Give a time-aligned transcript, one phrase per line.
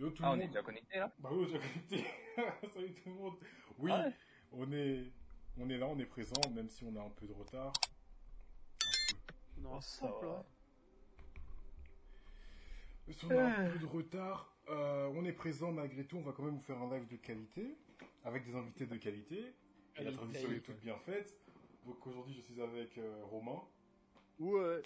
[0.00, 0.48] Yo tout Ah, le on est monde.
[0.48, 1.12] déjà connecté là?
[1.18, 2.04] Bah oui, on est déjà connecté.
[2.74, 3.34] Salut tout le monde.
[3.78, 4.12] Oui, Ah ouais.
[4.52, 5.12] on est,
[5.58, 7.72] on est là, on est présent, même si on a un peu de retard.
[9.58, 10.32] Non, ça simple, va.
[10.38, 10.44] hein.
[13.06, 16.16] Même si on a un peu de retard, euh, on est présent malgré tout.
[16.16, 17.76] On va quand même vous faire un live de qualité,
[18.24, 19.54] avec des invités de qualité.
[19.96, 21.36] Et la transition est toute bien faite.
[21.84, 23.60] Donc aujourd'hui, je suis avec euh, Romain.
[24.38, 24.80] Ouais.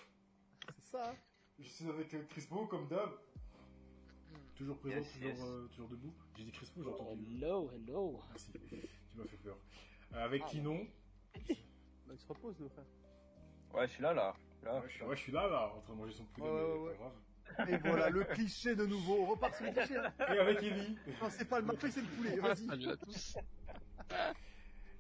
[0.79, 1.11] C'est ça.
[1.13, 1.15] hein.
[1.61, 3.11] Je suis avec euh, Crispo, comme d'hab.
[4.57, 5.41] Toujours présent, Yes, toujours, yes.
[5.43, 6.15] euh, toujours debout.
[6.37, 7.25] J'ai dit Crispo, j'ai entendu.
[7.37, 8.21] Hello, hello.
[8.31, 9.57] Merci, tu m'as fait peur.
[10.15, 10.87] Euh, avec Ah, Kinon.
[12.07, 12.85] Bah, il se repose, le frère.
[13.73, 14.35] Ouais, je suis là là.
[14.63, 14.77] Là.
[14.81, 16.55] Ouais, je, suis, ouais, je suis là, là, en train de manger son poulet, Ouais,
[16.55, 16.95] mais ouais, ouais.
[16.95, 17.69] pas grave.
[17.69, 19.23] Et voilà, le cliché de nouveau.
[19.23, 19.97] On repart sur le cliché.
[19.97, 20.13] hein.
[20.33, 20.97] Et avec Ellie.
[21.21, 22.37] Non, c'est pas le marché, c'est le poulet.
[22.37, 22.67] Vas-y.
[22.67, 23.37] Salut à tous.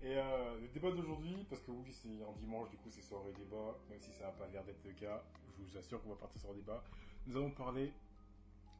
[0.02, 3.32] Et euh, le débat d'aujourd'hui, parce que oui, c'est un dimanche, du coup, c'est soirée
[3.32, 5.23] débat, même si ça n'a pas l'air d'être le cas,
[5.57, 6.84] je vous assure qu'on va partir sur un débat.
[7.27, 7.91] Nous allons parler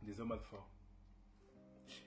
[0.04, 0.56] des hommes alpha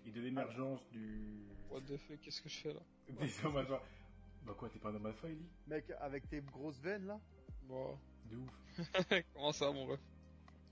[0.06, 3.82] et de l'émergence du What the fuck, qu'est-ce que je fais là des hommes alpha.
[4.46, 7.20] Bah quoi, t'es pas un homme alpha, Ellie Mec, avec tes grosses veines là.
[7.64, 7.98] Bon.
[8.26, 9.24] De ouf.
[9.34, 10.00] Comment ça, mon ref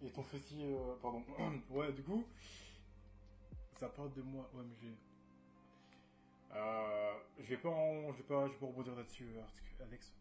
[0.01, 1.23] Et ton fessier, euh, pardon.
[1.69, 2.25] ouais, du coup,
[3.77, 4.93] ça parle de moi, OMG.
[6.53, 9.59] Euh, je vais pas, en- je vais pas, je vais pas rebondir là-dessus, euh, parce
[9.59, 10.13] que Alex.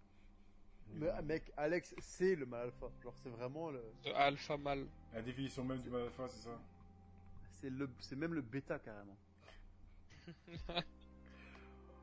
[0.94, 2.86] Mais, mec, Alex, c'est le mal alpha.
[3.02, 3.80] Genre, c'est vraiment le.
[4.04, 4.86] De alpha mal.
[5.12, 6.60] La définition même du mal alpha, c'est ça.
[7.64, 9.16] C'est le, c'est même le bêta carrément.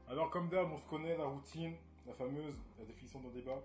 [0.07, 1.75] Alors, comme d'hab, on se connaît la routine,
[2.07, 3.61] la fameuse, la définition d'un débat.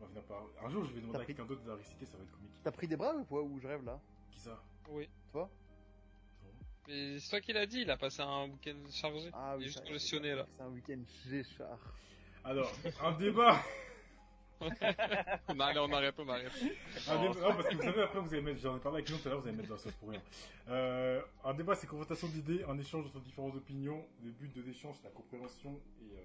[0.00, 0.44] On va par...
[0.64, 2.22] Un jour, je vais demander T'as à pris- quelqu'un d'autre de la réciter, ça va
[2.22, 2.52] être comique.
[2.62, 3.98] T'as pris des bras ou quoi Ou je rêve là
[4.30, 5.08] Qui ça Oui.
[5.32, 5.50] Toi
[6.86, 9.28] Mais c'est toi qui l'as dit, il a passé un week-end chargé.
[9.32, 9.64] Ah il est oui.
[9.64, 10.46] juste ça- congestionné là.
[10.56, 11.78] C'est un week-end G-char.
[12.44, 12.70] Alors,
[13.02, 13.60] un débat
[14.60, 16.52] on arrête, on arrête, on arrête.
[17.08, 19.10] Un débat- non, parce que vous savez, après, vous allez mettre, j'en ai parlé avec
[19.10, 20.22] nous tout à l'heure, vous allez mettre dans la sauce pour rien.
[20.68, 24.06] Euh, un débat, c'est confrontation d'idées, un échange entre différentes opinions.
[24.22, 26.22] Le but de l'échange, c'est la compréhension et euh,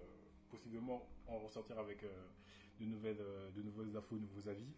[0.52, 2.08] possiblement en ressortir avec euh,
[2.80, 4.74] de, nouvelles, euh, de nouvelles infos, de nouveaux avis.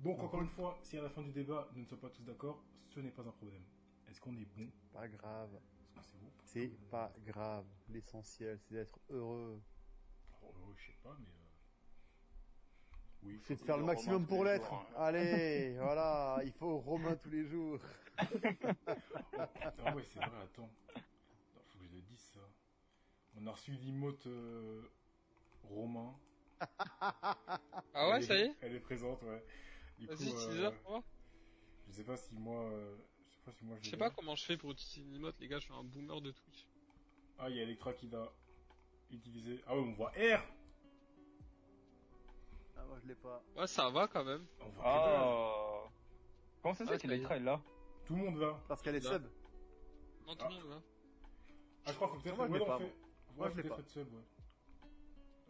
[0.00, 2.22] Donc, encore une fois, si à la fin du débat, nous ne sommes pas tous
[2.22, 3.62] d'accord, ce n'est pas un problème.
[4.10, 4.68] Est-ce qu'on est bon?
[4.92, 5.50] Pas grave.
[5.54, 6.30] Est-ce que c'est bon?
[6.44, 7.64] C'est pas grave.
[7.88, 9.60] L'essentiel, c'est d'être heureux.
[10.42, 10.46] Euh,
[10.76, 11.26] Je sais pas, mais.
[13.22, 13.40] Euh, Oui.
[13.44, 14.66] C'est de faire le maximum pour l'être.
[14.68, 15.02] jours, hein.
[15.04, 17.78] Allez, voilà, il faut Romain tous les jours.
[19.84, 20.70] Ah ouais, c'est vrai, attends.
[20.94, 22.40] Faut que je le dise ça.
[23.36, 24.82] On a reçu l'imote euh,
[25.64, 26.14] Romain.
[27.00, 29.44] Ah ouais, Elle ça y est Elle est présente, ouais.
[29.98, 31.02] Du Vas-y, coup, euh, moi.
[31.88, 32.64] Je sais pas si moi.
[32.64, 32.96] euh,
[33.28, 35.14] je sais pas si moi je Je sais pas comment je fais pour utiliser une
[35.16, 36.66] emote, les gars, je suis un boomer de Twitch.
[37.38, 38.30] Ah, il y a Electra qui l'a
[39.10, 39.60] utilisé.
[39.66, 40.42] Ah ouais, on voit R
[42.82, 43.42] Ah, moi je l'ai pas.
[43.56, 44.44] Ouais, ça va quand même.
[44.60, 44.74] On dalle.
[44.84, 45.82] Ah.
[46.62, 47.22] Comment ça se Ah, fait qu'il a ça y est.
[47.22, 47.60] le trail là
[48.06, 48.58] Tout le monde là.
[48.68, 49.12] Parce qu'elle est Là.
[49.12, 49.22] sub.
[50.26, 50.48] Non, tout Ah.
[50.48, 50.80] le monde là.
[51.86, 52.36] Ah, je crois qu'il faut peut-être.
[52.36, 52.94] Moi, je ouais, l'ai non, pas, fait-
[53.36, 53.46] moi.
[53.46, 53.82] Ouais, je l'ai peut-être pas.
[53.82, 54.20] fait sub, ouais.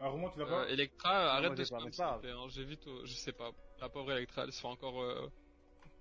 [0.01, 2.05] Ah, Romain, tu l'as Euh, pas Electra, arrête moi, de j'ai pas, spam mais s'il
[2.05, 2.47] pas te plaît, hein.
[2.49, 3.51] J'évite, au- je sais pas.
[3.81, 5.31] La pauvre Electra, elle se fait encore euh,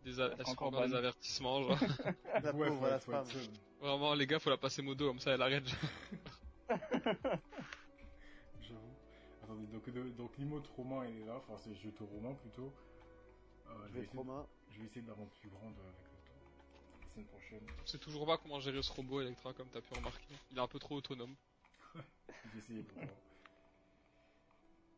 [0.03, 1.77] des, a- Elle se fait encore encore des avertissements, genre.
[2.43, 3.41] La Ouais, pauvre, faut la être- faut être femme.
[3.41, 3.51] sub.
[3.79, 5.65] Vraiment, les gars, faut la passer modo, comme ça elle arrête.
[9.61, 11.35] Attendez, donc, donc l'imote Romain, elle est là.
[11.37, 12.73] Enfin, c'est jeton Romain plutôt.
[13.67, 14.45] Euh, Je vais essayer Romain.
[14.69, 17.01] Je vais essayer de la rendre plus grande euh, avec le temps.
[17.01, 17.67] La semaine prochaine.
[17.85, 20.35] Je sais toujours pas comment gérer ce robot Electra, comme t'as pu remarquer.
[20.51, 21.35] Il est un peu trop autonome.
[22.53, 23.11] J'ai essayé pour moi.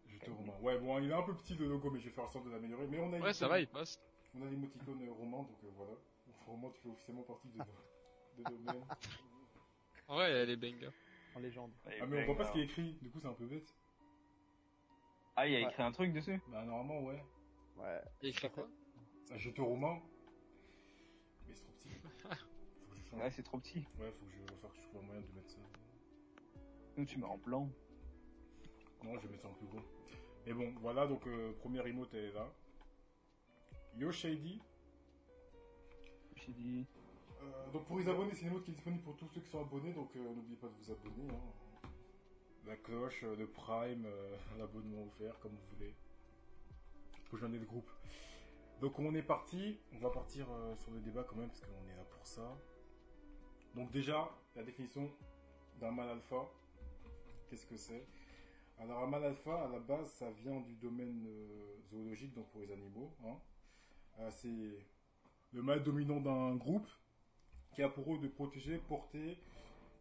[0.07, 0.53] Je te Romain.
[0.61, 2.45] Ouais, bon, il est un peu petit le logo, mais je vais faire en sorte
[2.45, 2.87] de l'améliorer.
[2.87, 3.99] Mais on a Ouais, ça va, il passe.
[4.35, 5.93] On a l'émoticône Romain, donc euh, voilà.
[6.45, 7.63] Romain, tu fais officiellement partie de nos,
[8.43, 8.85] de nos mêmes.
[10.07, 10.91] En vrai, elle est bang.
[11.35, 11.71] En légende.
[11.85, 13.73] Ah, mais on voit pas ce qui est écrit, du coup, c'est un peu bête.
[15.35, 17.23] Ah, il a écrit un truc dessus Bah, normalement, ouais.
[17.77, 18.01] Ouais.
[18.21, 18.67] Il écrit quoi
[19.31, 19.99] Ah, Je te Romain.
[21.47, 21.89] Mais c'est trop petit.
[21.89, 23.19] Faut que je change.
[23.19, 23.87] Ouais, c'est trop petit.
[23.99, 25.59] Ouais, faut que je vais faire que je trouve un moyen de mettre ça.
[26.97, 27.67] Nous, tu mets en blanc.
[29.03, 29.81] Non, je vais mettre ça en plus gros.
[30.45, 32.47] Mais bon, voilà, donc euh, première emote, elle est là.
[33.95, 34.61] Yo Shady.
[36.45, 36.85] Dit.
[37.41, 39.49] Euh, donc pour les abonnés, c'est une emote qui est disponible pour tous ceux qui
[39.49, 41.29] sont abonnés, donc euh, n'oubliez pas de vous abonner.
[41.31, 41.39] hein.
[42.65, 45.93] La cloche, euh, le prime, euh, l'abonnement offert, comme vous voulez.
[47.31, 47.89] Rejoignez le groupe.
[48.79, 51.87] Donc on est parti, on va partir euh, sur le débat quand même, parce qu'on
[51.89, 52.57] est là pour ça.
[53.75, 55.09] Donc déjà, la définition
[55.79, 56.49] d'un mal alpha,
[57.49, 58.05] qu'est-ce que c'est?
[58.79, 62.61] Alors un mal alpha, à la base, ça vient du domaine euh, zoologique, donc pour
[62.61, 63.11] les animaux.
[63.25, 63.37] hein.
[64.19, 64.85] Euh, c'est
[65.53, 66.87] le mâle dominant d'un groupe
[67.71, 69.37] qui a pour rôle de protéger, porter,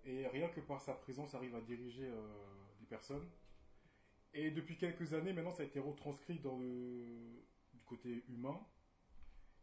[0.05, 2.23] et rien que par sa présence arrive à diriger euh,
[2.81, 3.27] des personnes.
[4.35, 7.45] Et depuis quelques années, maintenant, ça a été retranscrit dans le
[7.75, 8.59] du côté humain.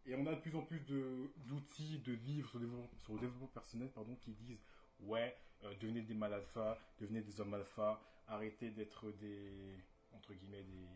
[0.06, 3.14] Et on a de plus en plus de- d'outils, de livres sur le développement, sur
[3.14, 4.60] le développement personnel pardon, qui disent
[5.02, 9.76] Ouais, euh, devenez des mâles alpha, devenez des hommes alpha, arrêtez d'être des.
[10.14, 10.88] entre guillemets, des.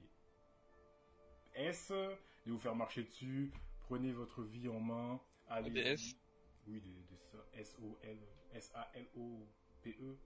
[1.56, 3.51] S, de vous faire marcher dessus,
[3.81, 5.69] prenez votre vie en main, allez.
[5.69, 6.16] Des S
[6.68, 8.18] Oui, des, des ça, S-O-L,
[8.53, 10.17] S-A-L-O-P-E.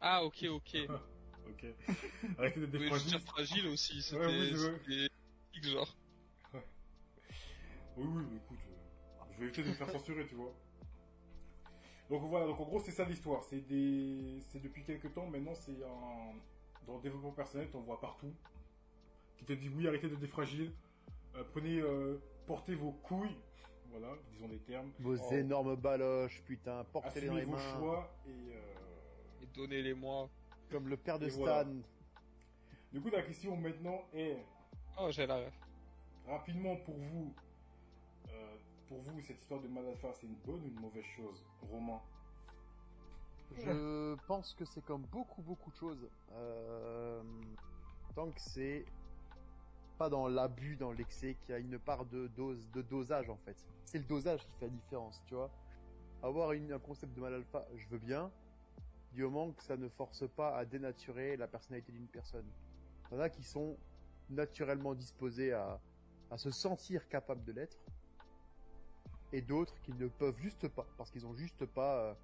[0.00, 0.76] Ah, ok, ok.
[1.48, 1.64] Ok.
[2.38, 3.20] Arrêtez d'être des fragiles.
[3.20, 4.50] fragile aussi, c'était Ouais,
[4.88, 5.08] oui,
[5.54, 5.96] X, genre.
[7.96, 10.52] Oui, oui, mais écoute, euh, je vais éviter de me faire censurer, tu vois.
[12.10, 13.44] Donc voilà, donc en gros, c'est ça l'histoire.
[13.44, 16.34] C'est des, c'est depuis quelques temps, maintenant, c'est un,
[16.86, 18.34] dans le développement personnel, t'en vois partout.
[19.38, 20.72] Qui te dit oui, arrêtez d'être des fragiles.
[21.36, 23.36] Euh, prenez, euh, portez vos couilles.
[23.90, 24.90] Voilà, disons des termes.
[24.98, 27.78] Vos Oh, énormes baloches, putain, portez-les dans les vos mains.
[27.78, 30.28] choix et, euh, Et donnez-les-moi.
[30.70, 31.40] Comme le père de Et Stan.
[31.42, 31.64] voilà.
[32.92, 34.44] Du coup, la question maintenant est,
[34.98, 35.54] Oh, j'ai la ref.
[36.26, 37.32] rapidement pour vous,
[38.30, 38.56] euh,
[38.88, 42.00] pour vous, cette histoire de Malafa, c'est une bonne ou une mauvaise chose Romain?
[43.56, 46.08] Je pense que c'est comme beaucoup beaucoup de choses.
[46.32, 47.22] Euh,
[48.14, 48.84] tant que c'est
[49.96, 53.36] pas dans l'abus, dans l'excès, qu'il y a une part de dose, de dosage en
[53.36, 53.56] fait.
[53.84, 55.50] C'est le dosage qui fait la différence, tu vois.
[56.22, 58.30] Avoir un concept de mal alpha, je veux bien,
[59.12, 62.46] du moment que ça ne force pas à dénaturer la personnalité d'une personne.
[63.10, 63.76] Il y en a qui sont
[64.30, 65.80] naturellement disposés à,
[66.30, 67.78] à se sentir capables de l'être,
[69.32, 72.14] et d'autres qui ne peuvent juste pas, parce qu'ils ont juste pas euh,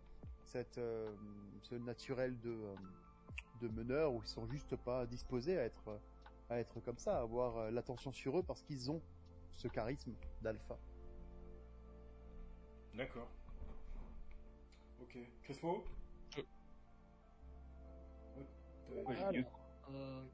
[0.45, 1.13] cette, euh,
[1.63, 2.75] ce naturel de, euh,
[3.61, 5.99] de meneur, ou ils sont juste pas disposés à être,
[6.53, 9.03] à être comme ça, à avoir euh, l'attention sur eux parce qu'ils ont
[9.51, 10.79] ce charisme d'alpha.
[12.95, 13.29] D'accord.
[15.01, 15.19] Ok.
[15.43, 15.85] Crespo
[19.07, 19.45] Alors, mieux.
[19.91, 20.25] euh,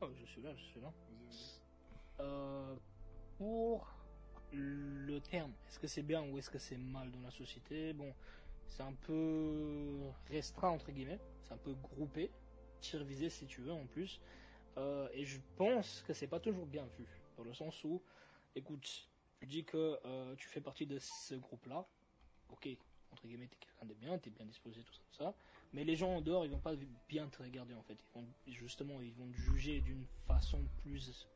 [0.00, 0.92] oh, je suis là, je suis là.
[2.20, 2.76] Euh,
[3.38, 3.92] pour
[4.52, 7.92] le terme, est-ce que c'est bien ou est-ce que c'est mal dans la société?
[7.92, 8.14] Bon,
[8.68, 9.98] c'est un peu
[10.28, 12.30] restreint entre guillemets, c'est un peu groupé,
[12.80, 14.20] tir visé si tu veux en plus.
[14.76, 17.06] Euh, et je pense que c'est pas toujours bien vu,
[17.36, 18.02] dans le sens où,
[18.54, 19.08] écoute,
[19.40, 21.86] tu dis que euh, tu fais partie de ce groupe-là,
[22.50, 22.68] ok,
[23.12, 25.34] entre guillemets, t'es quelqu'un de bien, t'es bien disposé, tout ça, tout ça.
[25.72, 26.74] Mais les gens en dehors, ils vont pas
[27.08, 27.94] bien te regarder en fait.
[27.94, 31.28] Ils vont, justement, ils vont te juger d'une façon plus,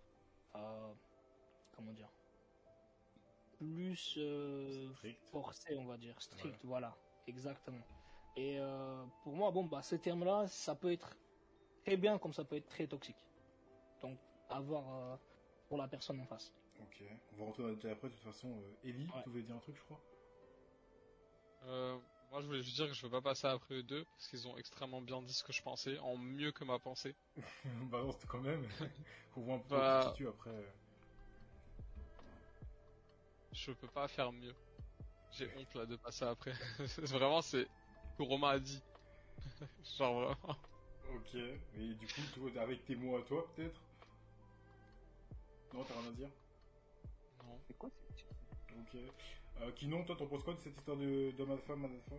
[0.57, 0.93] euh,
[1.73, 2.11] comment dire,
[3.59, 4.19] plus
[5.31, 6.97] forcée, on va dire, strict, voilà,
[7.27, 7.85] exactement.
[8.37, 8.59] Et
[9.25, 11.17] pour moi, bon, bah, ce terme-là, ça peut être
[11.85, 13.28] très bien comme ça peut être très toxique.
[14.03, 14.19] Donc,
[14.49, 15.17] à voir euh,
[15.69, 16.53] pour la personne en face.
[16.81, 17.03] Ok.
[17.33, 18.09] On va rentrer dans après.
[18.09, 19.23] De toute façon, euh, Ellie, Ouais.
[19.23, 20.01] tu voulais dire un truc, je crois?
[21.65, 21.99] Euh,
[22.31, 24.47] moi, je voulais juste dire que je veux pas passer après eux deux, parce qu'ils
[24.47, 27.15] ont extrêmement bien dit ce que je pensais, en mieux que ma pensée.
[27.91, 28.67] Bah non, c'était quand même.
[29.35, 30.11] Qu'on voit un peu Bah.
[30.13, 30.51] qui tu après.
[33.53, 34.55] Je peux pas faire mieux.
[35.33, 36.53] J'ai honte là de passer après.
[36.99, 38.83] vraiment, c'est ce que Romain a dit.
[39.99, 40.57] Genre vraiment.
[41.15, 41.35] Ok.
[41.35, 43.81] Et du coup, toi, avec tes mots à toi, peut-être?
[45.75, 46.31] Non, t'as rien à dire
[47.45, 47.59] Non.
[47.67, 48.27] C'est quoi cette
[48.79, 49.01] Ok.
[49.61, 52.17] Euh, Kinon, toi, t'en penses quoi de cette histoire de d'homme alpha, mal alpha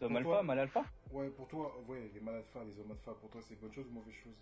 [0.00, 3.30] D'homme alpha, mal alpha Ouais, pour toi, ouais, les mal alpha, les hommes alpha, pour
[3.30, 4.36] toi, c'est bonne chose ou mauvaise chose?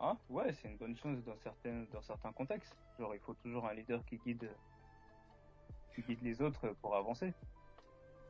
[0.00, 2.74] Hein Ouais, c'est une bonne chose dans certains, dans certains contextes.
[2.98, 4.50] Genre, il faut toujours un leader qui guide,
[5.94, 7.32] qui guide les autres pour avancer.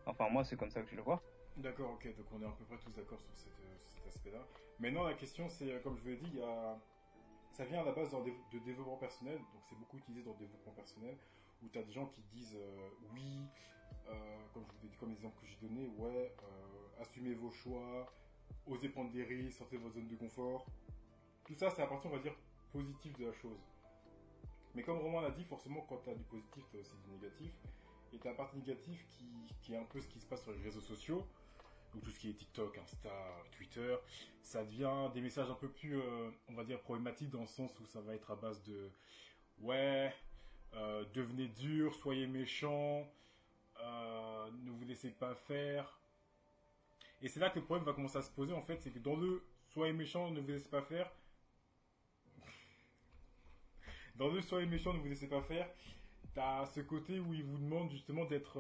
[0.07, 1.23] Enfin, moi, c'est comme ça que je le vois.
[1.57, 4.07] D'accord, ok, donc on est à peu près tous d'accord sur, cette, euh, sur cet
[4.07, 4.39] aspect-là.
[4.79, 6.79] Maintenant, la question, c'est, euh, comme je vous l'ai dit, il y a...
[7.59, 10.71] ça vient à la base de développement personnel, donc c'est beaucoup utilisé dans le développement
[10.75, 11.19] personnel,
[11.61, 13.41] où tu as des gens qui disent euh, oui,
[14.07, 18.13] euh, comme je comme l'exemple que j'ai donné, ouais, euh, assumez vos choix,
[18.69, 20.67] osez prendre des risques, sortez de votre zone de confort.
[21.45, 22.37] Tout ça, c'est la partie, on va dire,
[22.71, 23.59] positive de la chose.
[24.77, 27.11] Mais comme Romain l'a dit, forcément, quand tu as du positif, tu as aussi du
[27.11, 27.53] négatif.
[28.13, 29.03] Et tu as la partie négative
[29.63, 31.27] qui est un peu ce qui se passe sur les réseaux sociaux
[32.01, 33.11] tout ce qui est TikTok, Insta,
[33.53, 33.97] Twitter,
[34.43, 37.79] ça devient des messages un peu plus, euh, on va dire, problématiques dans le sens
[37.81, 38.91] où ça va être à base de
[39.61, 40.15] ouais,
[40.75, 43.07] euh, devenez dur, soyez méchant,
[43.81, 45.99] euh, ne vous laissez pas faire.
[47.21, 48.99] Et c'est là que le problème va commencer à se poser en fait, c'est que
[48.99, 51.11] dans le soyez méchant, ne vous laissez pas faire,
[54.17, 55.69] dans le soyez méchant, ne vous laissez pas faire,
[56.35, 58.59] t'as ce côté où il vous demande justement d'être,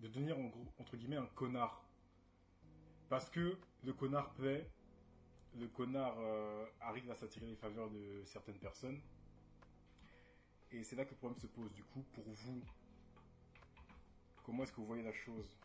[0.00, 0.36] de devenir
[0.78, 1.85] entre guillemets un connard.
[3.08, 4.68] Parce que le connard plaît,
[5.54, 9.00] le connard euh, arrive à s'attirer les faveurs de certaines personnes.
[10.72, 11.72] Et c'est là que le problème se pose.
[11.72, 12.60] Du coup, pour vous,
[14.44, 15.56] comment est-ce que vous voyez la chose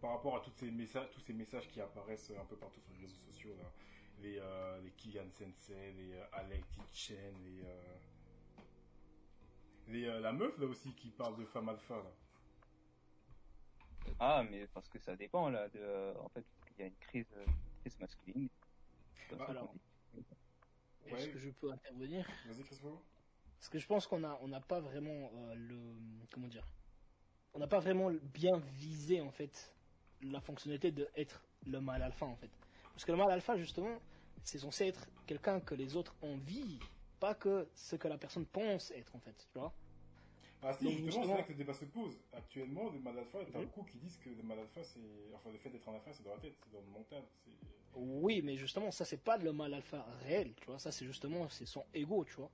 [0.00, 2.92] par rapport à toutes ces messages, tous ces messages qui apparaissent un peu partout sur
[2.94, 3.50] les réseaux sociaux
[4.20, 6.64] les, euh, les Kian Sensei, les euh, Alec
[7.44, 7.96] les, euh,
[9.88, 12.12] les euh, la meuf là aussi qui parle de femme alpha là.
[14.18, 15.68] Ah, mais parce que ça dépend là.
[15.68, 16.44] De, euh, en fait,
[16.76, 17.44] il y a une crise, euh,
[17.80, 18.48] crise masculine.
[19.30, 19.74] Ça Alors.
[21.06, 21.32] Est-ce Ouais.
[21.32, 23.00] que je peux intervenir Vas-y Crespo.
[23.58, 25.94] Parce que je pense qu'on a, on n'a pas vraiment euh, le,
[26.30, 26.66] comment dire,
[27.54, 29.74] on n'a pas vraiment bien visé en fait
[30.22, 32.50] la fonctionnalité de être le mâle alpha en fait.
[32.92, 34.00] Parce que le mâle alpha justement,
[34.42, 36.78] c'est censé être quelqu'un que les autres envient,
[37.20, 39.72] pas que ce que la personne pense être en fait, tu vois.
[40.62, 42.18] Ah si, Donc, justement, c'est justement- là que le débat se pose.
[42.32, 43.64] Actuellement, le mal alpha, t'as Mhm.
[43.66, 45.00] beaucoup qui disent que le mal alpha, c'est...
[45.34, 47.22] Enfin, le fait d'être un alpha, c'est dans la tête, c'est dans le mental.
[47.94, 50.78] Oui, mais justement, ça c'est pas le mâle alpha réel, tu vois.
[50.78, 52.50] Ça c'est justement, c'est son ego, tu vois.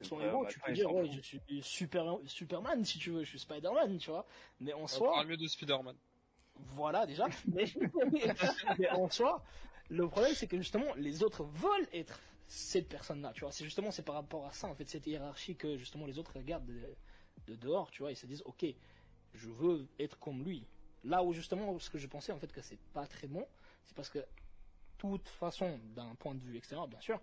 [0.00, 3.22] Son Ouais, ego, bah, tu peux dire, ouais, je suis super, Superman si tu veux,
[3.24, 4.26] je suis Spider-Man, tu vois.
[4.60, 5.96] Mais en On soi, parle mieux de Spider-Man.
[6.74, 7.26] Voilà déjà.
[7.46, 7.66] Mais,
[8.78, 9.42] mais en soi,
[9.90, 13.32] le problème c'est que justement les autres veulent être cette personne-là.
[13.34, 16.06] Tu vois, c'est justement c'est par rapport à ça en fait cette hiérarchie que justement
[16.06, 16.70] les autres regardent
[17.46, 17.90] de, de dehors.
[17.90, 18.66] Tu vois, ils se disent ok,
[19.34, 20.64] je veux être comme lui.
[21.04, 23.46] Là où justement ce que je pensais en fait que c'est pas très bon,
[23.84, 24.24] c'est parce que
[24.98, 27.20] toute façon d'un point de vue extérieur bien sûr.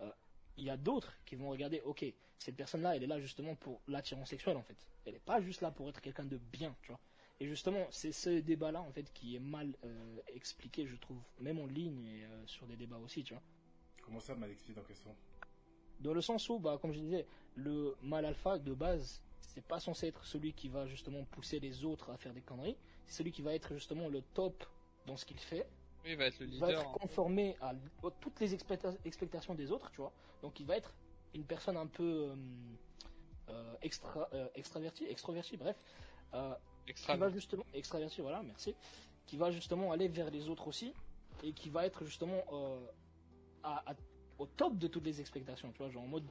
[0.00, 0.10] euh,
[0.56, 2.04] il y a d'autres qui vont regarder, ok,
[2.38, 4.76] cette personne-là, elle est là justement pour l'attirance sexuelle en fait.
[5.04, 7.00] Elle n'est pas juste là pour être quelqu'un de bien, tu vois.
[7.40, 11.58] Et justement, c'est ce débat-là, en fait, qui est mal euh, expliqué, je trouve, même
[11.58, 13.42] en ligne et euh, sur des débats aussi, tu vois.
[14.02, 15.16] Comment ça, mal expliqué dans quel sens?
[15.98, 19.20] Dans le sens où, bah, comme je disais, le mal alpha, de base,
[19.54, 22.76] c'est pas censé être celui qui va justement pousser les autres à faire des conneries.
[23.06, 24.64] C'est celui qui va être justement le top
[25.06, 25.66] dans ce qu'il fait.
[26.04, 26.80] Oui, il va être le Il va leader.
[26.82, 26.96] être hein.
[27.00, 27.74] conformé à, à
[28.20, 30.12] toutes les expecta- expectations des autres, tu vois.
[30.42, 30.92] Donc il va être
[31.34, 32.36] une personne un peu euh,
[33.50, 35.76] euh, extra, euh, extravertie, extrovertie, bref.
[36.34, 36.54] Euh,
[36.86, 37.14] Extra.
[37.14, 38.74] qui va justement extraverti voilà merci
[39.24, 40.92] qui va justement aller vers les autres aussi
[41.42, 42.42] et qui va être justement
[43.62, 43.94] à- à-
[44.38, 46.24] au top de toutes les expectations tu vois genre en mode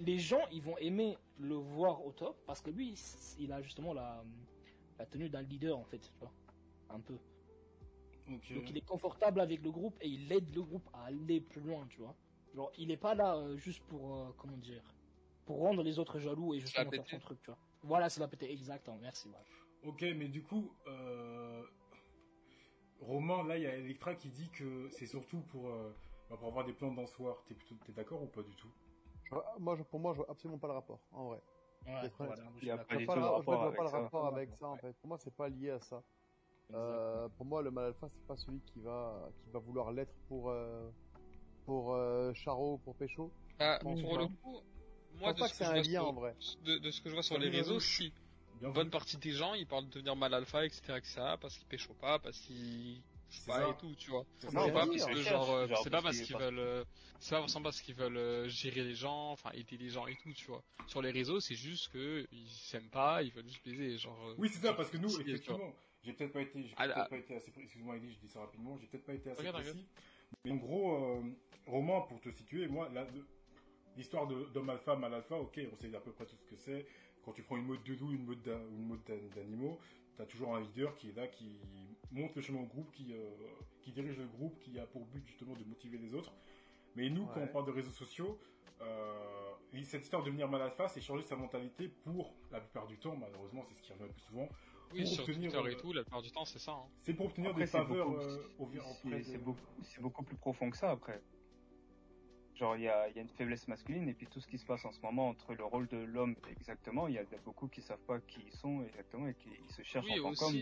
[0.00, 2.94] les gens ils vont aimer le voir au top parce que lui
[3.38, 4.24] il- a justement la,
[4.98, 6.32] la tenue d'un leader en fait tu vois
[6.88, 7.18] un peu.
[8.54, 11.60] Donc il est confortable avec le groupe et il aide le groupe à aller plus
[11.60, 12.14] loin tu vois.
[12.54, 14.82] Genre il est pas là euh, juste pour euh, comment dire
[15.46, 17.58] pour rendre les autres jaloux et justement faire son truc tu vois.
[17.82, 19.44] Voilà c'est la péter exactement merci voilà.
[19.82, 21.62] Ok, mais du coup, euh...
[23.00, 25.90] Romain, là, il y a Electra qui dit que c'est surtout pour, euh,
[26.28, 27.42] bah, pour avoir des plans d'ensoir.
[27.46, 28.68] T'es plutôt, t'es d'accord ou pas du tout?
[29.58, 31.40] Moi, je- pour moi, je vois absolument pas le rapport, en vrai.
[31.86, 33.98] Ouais, voilà, je pas vois pas, le- je rapport vois avec pas le ça.
[34.00, 34.92] rapport avec ça, en fait.
[35.00, 36.02] Pour moi, c'est pas lié à ça.
[36.72, 40.14] Euh, pour moi, le mal alpha, c'est pas celui qui va, qui va vouloir l'être
[40.28, 40.90] pour, euh,
[41.64, 43.32] pour euh, Charo ou pour Pécho.
[43.82, 44.60] Pense pour le coup,
[45.14, 46.36] Je moi, pense de pas ce que je lien, sur- en vrai.
[46.62, 48.12] de, de ce que je vois sur les réseaux, si.
[48.54, 51.66] Bien Bonne partie des gens, ils parlent de devenir mal alpha, etc., etc., parce qu'ils
[51.66, 53.68] pécho pas, parce qu'ils C'est pas ça.
[53.70, 54.24] et tout, tu vois.
[54.38, 56.84] C'est pas parce que genre, euh, genre, c'est pas parce parce qu'il- qu'ils veulent, euh,
[57.20, 60.16] c'est pas forcément parce qu'ils veulent euh, gérer les gens, enfin aider les gens et
[60.16, 60.62] tout, tu vois.
[60.88, 64.34] Sur les réseaux, c'est juste que ils s'aiment pas, ils veulent juste baiser, genre.
[64.36, 65.72] Oui, c'est ça, parce que nous, effectivement,
[66.02, 67.08] j'ai peut-être pas été, j'ai Ah, peut-être ah.
[67.08, 67.52] pas été assez.
[67.56, 68.76] Excuse-moi, Elie, je dis ça rapidement.
[68.78, 69.86] J'ai peut-être pas été assez précis.
[70.44, 71.22] Mais en gros, euh,
[71.66, 72.88] Romain, pour te situer, moi,
[73.96, 76.56] l'histoire de- d'homme alpha, mal alpha, ok, on sait à peu près tout ce que
[76.56, 76.86] c'est.
[77.24, 79.78] Quand tu prends une mode de loup, une mode d'un- ou une mode d'an- d'animaux,
[80.16, 81.58] t'as toujours un leader qui est là, qui
[82.12, 83.30] montre le chemin au groupe, qui, euh,
[83.82, 86.32] qui dirige le groupe, qui a pour but justement de motiver les autres.
[86.96, 88.38] Mais nous, quand on parle de réseaux sociaux,
[88.80, 89.52] euh,
[89.84, 93.16] cette histoire de devenir mal alpha, c'est changer sa mentalité pour, la plupart du temps,
[93.16, 94.48] malheureusement, c'est ce qui revient le plus souvent,
[94.92, 96.72] Oui, pour sur obtenir, Twitter et tout, la plupart du temps, c'est ça.
[96.72, 96.88] Hein.
[97.00, 98.70] c'est pour obtenir Après, des c'est faveurs beaucoup- euh, au-
[99.02, 99.22] C'est de...
[99.22, 101.22] c'est beaucoup, c'est beaucoup plus profond que ça après.
[102.56, 104.58] Genre, il y a, il y a une faiblesse masculine et puis tout ce qui
[104.58, 107.68] se passe en ce moment entre le rôle de l'homme exactement, il y a beaucoup
[107.68, 110.34] qui savent pas qui ils sont exactement et qui ils se cherchent Oui, en tant
[110.34, 110.60] qu'homme.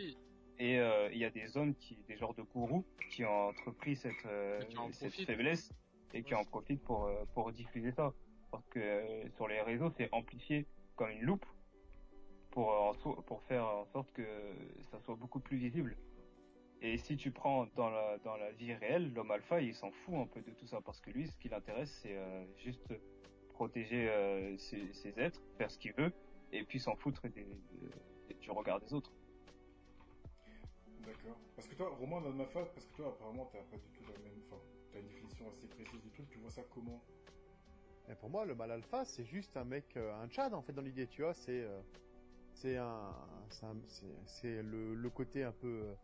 [0.59, 3.95] Et euh, il y a des hommes qui, des genres de gourous, qui ont entrepris
[3.97, 5.73] cette, euh, en cette faiblesse
[6.15, 8.13] et qui en profitent pour, euh, pour diffuser ça.
[8.51, 8.81] Parce que
[9.37, 11.47] sur les réseaux, c'est amplifié comme une loupe
[12.51, 14.27] pour, en so- pour faire en sorte que
[14.91, 15.97] ça soit beaucoup plus visible.
[16.81, 20.15] Et si tu prends dans la, dans la vie réelle, l'homme alpha, il s'en fout
[20.15, 22.93] un peu de tout ça parce que lui, ce qui l'intéresse, c'est euh, juste
[23.51, 26.13] protéger euh, ses, ses êtres, faire ce qu'il veut,
[26.53, 27.45] et puis s'en foutre des,
[28.29, 29.13] des- du regard des autres.
[31.09, 31.39] D'accord.
[31.57, 34.03] Parce que toi, Romain, dans ma phase, parce que toi, apparemment, t'as pas du tout
[34.13, 34.39] la même...
[34.47, 34.61] Enfin,
[34.93, 37.03] t'as une définition assez précise du truc, tu vois ça comment?
[38.11, 40.73] Et pour moi, le mal alpha, c'est juste un mec, euh, un Tchad en fait
[40.73, 41.35] dans l'idée, tu vois.
[41.35, 41.81] C'est, euh,
[42.55, 43.15] c'est un,
[44.27, 45.83] c'est le, le côté un peu.
[45.85, 45.95] euh,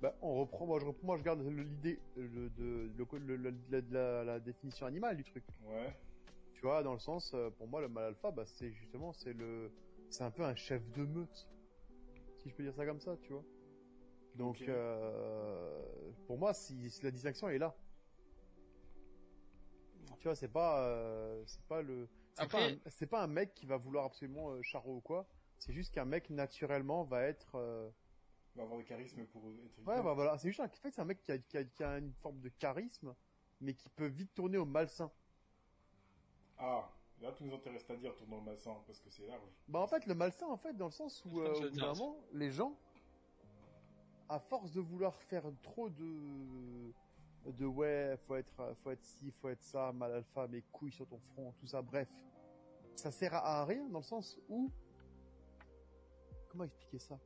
[0.00, 0.66] bah, on reprend.
[0.66, 1.06] Moi, je reprends.
[1.06, 2.88] Moi, je garde l'idée de le,
[3.18, 5.44] le- le- la, la- définition animale du truc.
[5.62, 5.92] Ouais.
[6.54, 9.72] Tu vois, dans le sens, pour moi, le mal alpha, bah, c'est justement, c'est le,
[10.08, 11.48] c'est un peu un chef de meute,
[12.36, 13.44] si je peux dire ça comme ça, tu vois.
[14.34, 15.82] Donc, euh,
[16.26, 17.74] pour moi, si, si la distinction est là.
[20.18, 23.54] tu vois, c'est pas, euh, c'est pas le, c'est pas, un- c'est pas un mec
[23.54, 25.26] qui va vouloir absolument euh, charo ou quoi.
[25.58, 27.88] C'est juste qu'un mec naturellement va être, euh,
[28.54, 29.78] va avoir le charisme pour être.
[29.78, 31.64] ouais, bah voilà, c'est juste un, en fait, c'est un mec qui a, qui a,
[31.64, 33.14] qui a une forme de charisme,
[33.60, 35.10] mais qui peut vite tourner au malsain.
[36.58, 36.90] Ah,
[37.22, 39.42] là, tout nous intéresse à dire tournant le malsain parce que c'est large.
[39.68, 42.16] Bah en fait, le malsain, en fait, dans le sens où, euh, au bout moment,
[42.32, 42.78] les gens,
[44.30, 46.92] à force de vouloir faire trop de,
[47.46, 51.06] de ouais, faut être, faut être ci, faut être ça, mal alpha, mes couilles sur
[51.06, 52.08] ton front, tout ça, bref,
[52.94, 54.70] ça sert à, rien dans le sens où,
[56.48, 57.18] comment expliquer ça?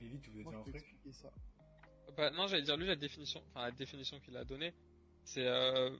[0.00, 0.96] Lily, tu voulais dire un truc?
[1.12, 1.30] ça.
[2.16, 4.74] Bah, non, j'allais dire lui la définition, enfin la définition qu'il a donnée,
[5.22, 5.96] c'est euh,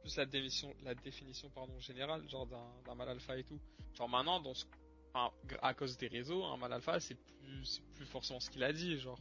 [0.00, 3.60] plus la définition, la définition pardon générale, genre d'un d'un mal alpha et tout.
[3.94, 4.64] Genre maintenant, dans ce,
[5.14, 8.62] enfin, à cause des réseaux, un mal alpha c'est plus, c'est plus forcément ce qu'il
[8.64, 9.18] a dit, genre.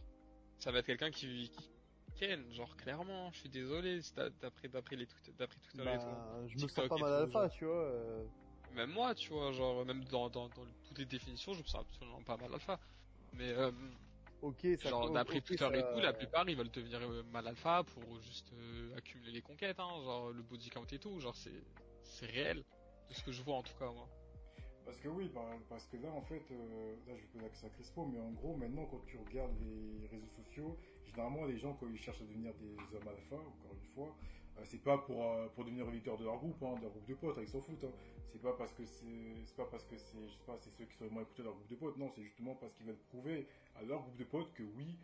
[0.60, 1.72] Ça va être quelqu'un qui, qui
[2.20, 3.32] ken, genre clairement.
[3.32, 4.00] Je suis désolé,
[4.42, 6.06] d'après d'après les tweets, d'après Twitter et tout.
[6.06, 7.52] Bah, je me sens pas et mal tout, alpha, genre.
[7.52, 7.76] tu vois.
[7.84, 8.26] euh,
[8.76, 11.82] Même moi, tu vois, genre même dans dans, dans toutes les définitions, je me sens
[11.82, 12.80] absolument pas mal alpha.
[13.34, 13.72] Mais euh,
[14.42, 17.24] ok, ça Genre d'après ok, Twitter et ça- tout, la plupart ils veulent devenir euh,
[17.24, 21.20] mal alpha pour juste euh, accumuler les conquêtes, hein, genre le body count et tout,
[21.20, 21.64] genre c'est
[22.04, 22.64] c'est réel
[23.10, 24.08] de ce que je vois en tout cas moi.
[24.92, 27.68] Parce que oui, par- parce que là, en fait, euh, là, je vais poser l'accent
[27.68, 31.78] à Crispo, mais en gros, maintenant, quand tu regardes les réseaux sociaux, généralement, les gens,
[31.80, 34.14] quand ils cherchent à devenir des hommes alpha, encore une fois,
[34.58, 36.92] euh, c'est pas pour, euh, pour devenir le leader de leur groupe, hein, de leur
[36.92, 37.86] groupe de potes, hein, ils s'en foutent.
[37.86, 37.94] Hein.
[38.34, 40.98] C'est pas parce que c'est, pas parce que c'est, je sais pas, c'est ceux qui
[40.98, 43.48] sont vraiment écoutés de leur groupe de potes, non, c'est justement parce qu'ils veulent prouver
[43.78, 44.98] à leur groupe de potes que oui,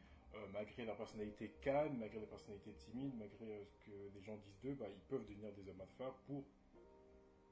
[0.51, 4.75] malgré la personnalité calme, malgré la personnalité timide, malgré ce que les gens disent d'eux,
[4.75, 6.43] bah, ils peuvent devenir des hommes alpha pour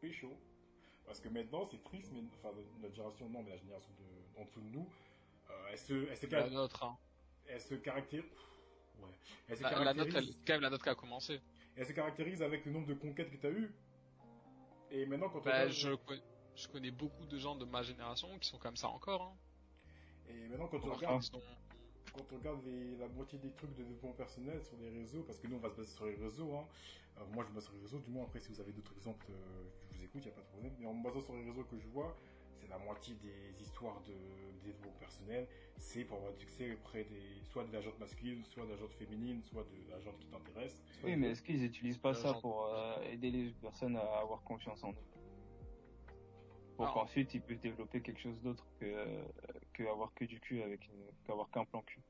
[0.01, 0.37] pécho.
[1.05, 4.45] Parce que maintenant, c'est triste, mais enfin, notre génération, non, mais la génération de, en
[4.45, 4.87] dessous de nous,
[5.49, 6.97] euh, elle se, elle se, La nôtre, hein.
[7.47, 8.25] elle se caractérise,
[8.99, 9.09] ouais,
[9.47, 11.39] elle se La, la nôtre, elle- caractérise, quand même la nôtre qui a commencé.
[11.75, 13.71] elle se caractérise avec le nombre de conquêtes que tu as eu.
[14.91, 15.89] Et maintenant, quand on Bah, regarde- je,
[16.55, 19.21] je connais beaucoup de gens de ma génération qui sont comme ça encore.
[19.21, 19.37] Hein.
[20.29, 21.41] et maintenant, quand on Encore regarde, sont-
[22.15, 25.37] quand on regarde les- la moitié des trucs de développement personnel sur les réseaux, parce
[25.37, 26.67] que nous on va se baser sur les réseaux, hein.
[27.19, 28.93] Euh, moi je me base sur les réseaux, du moins après si vous avez d'autres
[28.97, 29.63] exemples, euh,
[30.05, 30.73] écoute, il n'y a pas de problème.
[30.79, 32.15] Mais en me basant sur les réseaux que je vois,
[32.59, 34.13] c'est la moitié des histoires de
[34.63, 38.71] développement personnel, c'est pour avoir du succès auprès des, soit de l'agente masculine, soit de
[38.71, 40.81] l'agente féminine, soit de l'agente qui t'intéresse.
[41.03, 44.83] Oui, mais est-ce qu'ils utilisent pas ça pour euh, aider les personnes à avoir confiance
[44.83, 44.95] en eux?
[46.77, 49.23] Pour qu'ensuite ils puissent développer quelque chose d'autre que, euh,
[49.73, 52.01] que avoir que du cul avec une- qu'avoir qu'un plan cul.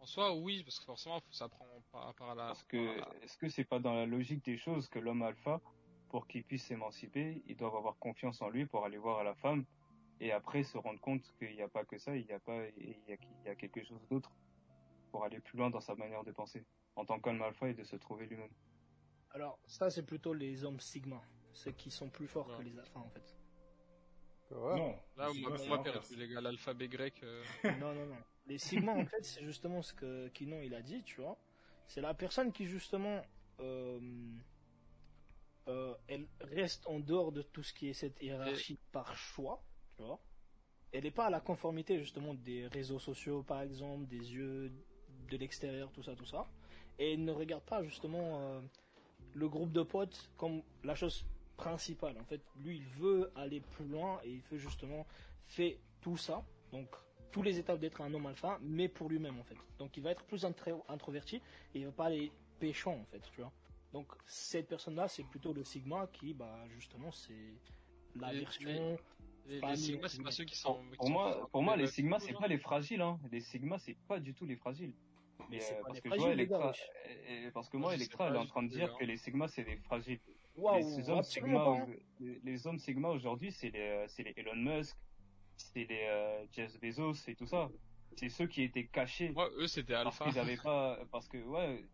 [0.00, 2.48] En soi, oui, parce que forcément, ça prend par, par la.
[2.48, 5.60] Parce que est-ce que c'est pas dans la logique des choses que l'homme alpha,
[6.08, 9.34] pour qu'il puisse s'émanciper, il doit avoir confiance en lui pour aller voir à la
[9.34, 9.64] femme
[10.20, 12.66] et après se rendre compte qu'il n'y a pas que ça, il y a pas,
[12.76, 14.32] il y a, il y a quelque chose d'autre
[15.10, 16.64] pour aller plus loin dans sa manière de penser
[16.96, 18.50] en tant qu'homme alpha et de se trouver lui-même.
[19.30, 21.20] Alors, ça, c'est plutôt les hommes Sigma.
[21.52, 23.36] Ceux qui sont plus forts que les alphas, en fait.
[24.50, 24.76] Ouais.
[24.76, 25.82] Non, Là, moi, l'inverse.
[26.08, 27.20] perdu, les gars, l'alphabet grec.
[27.22, 27.42] euh,
[27.78, 28.16] non, non, non.
[28.46, 31.38] Les Sigma, en fait, c'est justement ce que Kinon, il a dit, tu vois.
[31.86, 33.20] C'est la personne qui, justement,
[33.60, 34.00] euh,
[35.68, 39.62] euh, elle reste en dehors de tout ce qui est cette hiérarchie par choix,
[39.96, 40.18] tu vois.
[40.92, 44.72] Elle n'est pas à la conformité, justement, des réseaux sociaux, par exemple, des yeux
[45.30, 46.48] de l'extérieur, tout ça, tout ça.
[46.98, 48.60] Et elle ne regarde pas, justement, euh,
[49.34, 51.26] le groupe de potes comme la chose
[51.56, 52.16] principale.
[52.18, 55.06] En fait, lui, il veut aller plus loin et il veut justement
[55.46, 56.42] fait tout ça.
[56.72, 56.88] Donc,
[57.30, 59.56] tous les étapes d'être un homme alpha, mais pour lui-même, en fait.
[59.78, 61.36] Donc, il va être plus intro- introverti
[61.74, 63.52] et il va pas aller péchant, en fait, tu vois.
[63.92, 67.54] Donc, cette personne-là, c'est plutôt le Sigma qui, bah, justement, c'est
[68.16, 68.98] la version.
[69.46, 70.84] les, les Sigma, c'est pas ceux qui Pour, sont.
[70.90, 73.18] qui pour sont moi, forts, pour moi, les bah, Sigma, c'est pas les fragiles, hein.
[73.32, 74.92] Les Sigma, c'est pas du tout les fragiles.
[75.50, 76.72] Mais euh, parce que vois fragiles, gars,
[77.28, 79.16] et- et parce que Moi, sais Electra, elle est en train de dire que les
[79.16, 80.20] Sigma, c'est des fragiles.
[80.56, 81.70] les, hommes Sigma, pas.
[81.70, 81.86] hein.
[81.88, 84.96] au- les, les hommes Sigma aujourd'hui, c'est les, euh, c'est les Elon Musk,
[85.56, 87.70] c'est les euh, Jeff Bezos et tout ça.
[88.16, 90.24] C'est ceux qui étaient cachés Moi, eux, c'était parce alpha.
[90.30, 91.84] qu'ils avaient pas, parce que ouais,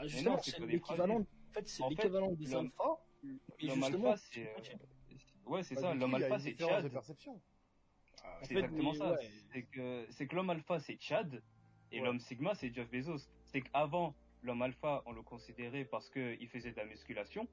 [0.00, 1.20] Bah, justement, c'est l'équivalent.
[1.20, 2.96] En fait, c'est l'équivalent des l'homme- alphas.
[3.22, 3.38] L'homme
[3.74, 6.92] justement, alpha, c'est, euh, ouais, c'est ça, l'homme il alpha, c'est différence de Chad.
[6.92, 7.40] perception.
[8.24, 9.16] Ah, C'est exactement ça.
[9.52, 11.42] C'est que, c'est que l'homme alpha, c'est Chad,
[11.92, 13.28] et l'homme sigma, c'est Jeff Bezos.
[13.44, 17.46] C'est qu'avant, l'homme alpha, on le considérait parce qu'il faisait de la musculation.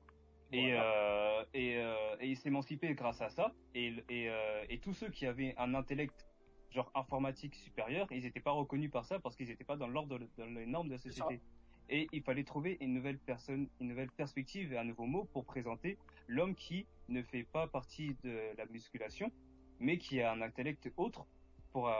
[0.53, 3.53] Et, euh, et, euh, et il s'est émancipé grâce à ça.
[3.75, 6.25] Et, et, euh, et tous ceux qui avaient un intellect
[6.71, 10.17] genre informatique supérieur, ils n'étaient pas reconnus par ça parce qu'ils n'étaient pas dans l'ordre
[10.19, 11.09] de- dans les normes de la ça.
[11.09, 11.41] société.
[11.89, 15.45] Et il fallait trouver une nouvelle personne, une nouvelle perspective et un nouveau mot pour
[15.45, 15.97] présenter
[16.27, 19.31] l'homme qui ne fait pas partie de la musculation,
[19.79, 21.25] mais qui a un intellect autre
[21.71, 21.93] pour, euh,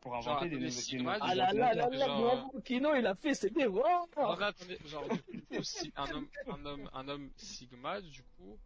[0.00, 3.66] pour inventer des, nouveaux Ah là là là là, bravo, Kino, il a fait, c'était
[3.66, 8.58] attendez, genre, du coup, si un homme, un homme, un homme Sigma, du coup,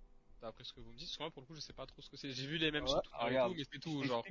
[0.43, 1.87] d'après ce que vous me dites, parce que moi, pour le coup, je sais pas
[1.87, 2.33] trop ce que c'est.
[2.33, 2.91] J'ai vu les mêmes Ouais.
[2.91, 4.25] sur tout, mais c'est tout, genre.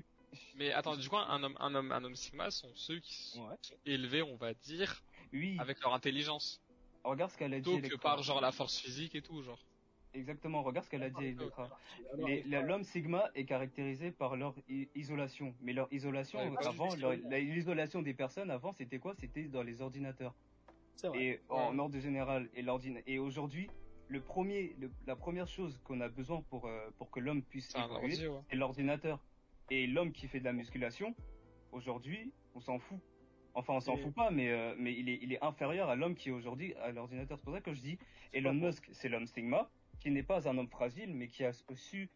[0.56, 3.48] Mais attends, du coup, un homme, un homme, un homme Sigma sont ceux qui sont
[3.48, 3.56] Ouais.
[3.86, 5.02] élevés, on va dire,
[5.34, 6.62] Oui, avec leur intelligence.
[7.04, 7.64] regarde ce qu'elle a dit.
[7.64, 8.16] Plutôt que Electra.
[8.16, 9.60] par, genre, la force physique et tout, genre.
[10.14, 11.70] Exactement, regarde ce qu'elle a dit, Electra.
[12.46, 15.54] L'homme Sigma est caractérisé par leur i- isolation.
[15.62, 16.90] Mais leur isolation, Ouais, avant,
[17.30, 19.14] l'isolation des personnes avant, c'était quoi?
[19.16, 20.34] C'était dans les ordinateurs.
[20.96, 21.24] C'est vrai.
[21.24, 22.66] Et en ordre général, et,
[23.06, 23.70] et aujourd'hui,
[24.08, 27.76] le premier, le- la première chose qu'on a besoin pour, euh, pour que l'homme puisse
[27.76, 28.40] évoluer, ouais.
[28.50, 29.20] c'est l'ordinateur.
[29.70, 31.14] Et l'homme qui fait de la musculation,
[31.72, 32.98] aujourd'hui, on s'en fout.
[33.58, 36.14] Enfin, on s'en fout pas, mais, euh, mais il, est, il est inférieur à l'homme
[36.14, 37.40] qui est aujourd'hui à l'ordinateur.
[37.40, 37.98] C'est pour ça que je dis,
[38.32, 39.68] Elon Musk, c'est l'homme Sigma,
[40.00, 42.08] qui n'est pas un homme fragile, mais qui a su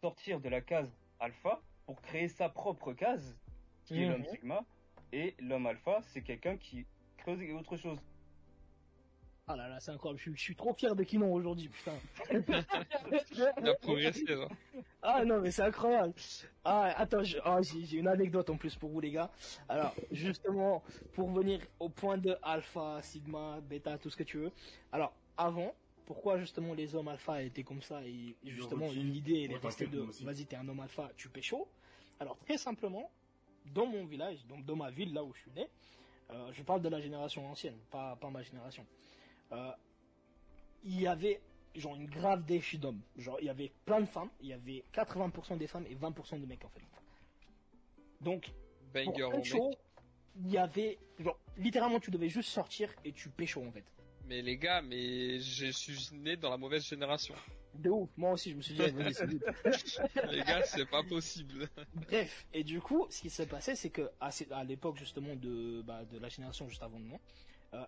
[0.00, 3.36] sortir de la case alpha pour créer sa propre case,
[3.84, 4.64] qui est l'homme Sigma.
[5.12, 8.00] Et l'homme alpha, c'est quelqu'un qui creuse autre chose.
[9.48, 10.18] Ah là là, c'est incroyable.
[10.18, 11.94] Je, suis- je suis trop fier de Kino aujourd'hui, putain.
[13.60, 14.50] Il a progressé, genre.
[15.02, 16.12] Ah non, mais c'est incroyable.
[16.64, 19.30] Ah, attends, ah, j'ai une anecdote en plus pour vous, les gars.
[19.68, 20.82] Alors, justement,
[21.12, 24.50] pour venir au point de alpha, sigma, bêta, tout ce que tu veux.
[24.90, 25.72] Alors, avant,
[26.06, 29.86] pourquoi justement les hommes alpha étaient comme ça et justement l'idée elle est Ouais, restée
[29.86, 31.68] de vas-y, t'es un homme alpha, tu pécho.
[32.18, 33.08] Alors, très simplement,
[33.72, 35.68] dans mon village, donc dans ma ville, là où je suis né,
[36.32, 38.84] euh, je parle de la génération ancienne, pas, pas ma génération.
[39.52, 39.70] Euh,
[40.84, 41.40] il y avait
[41.74, 43.00] genre une grave déchet d'hommes.
[43.16, 46.40] Genre, il y avait plein de femmes, il y avait 80% des femmes et 20%
[46.40, 46.82] de mecs en fait.
[48.20, 48.52] Donc,
[48.92, 49.78] pour Banger pécho, mec.
[50.36, 53.84] il y avait, genre, littéralement, tu devais juste sortir et tu pécho en fait.
[54.26, 57.34] Mais les gars, mais je suis né dans la mauvaise génération.
[57.74, 58.82] De ouf, moi aussi, je me suis dit,
[60.30, 61.68] les gars, c'est pas possible.
[61.94, 66.04] Bref, et du coup, ce qui s'est passé, c'est que à l'époque justement de, bah,
[66.04, 67.20] de la génération juste avant de moi,
[67.74, 67.84] euh,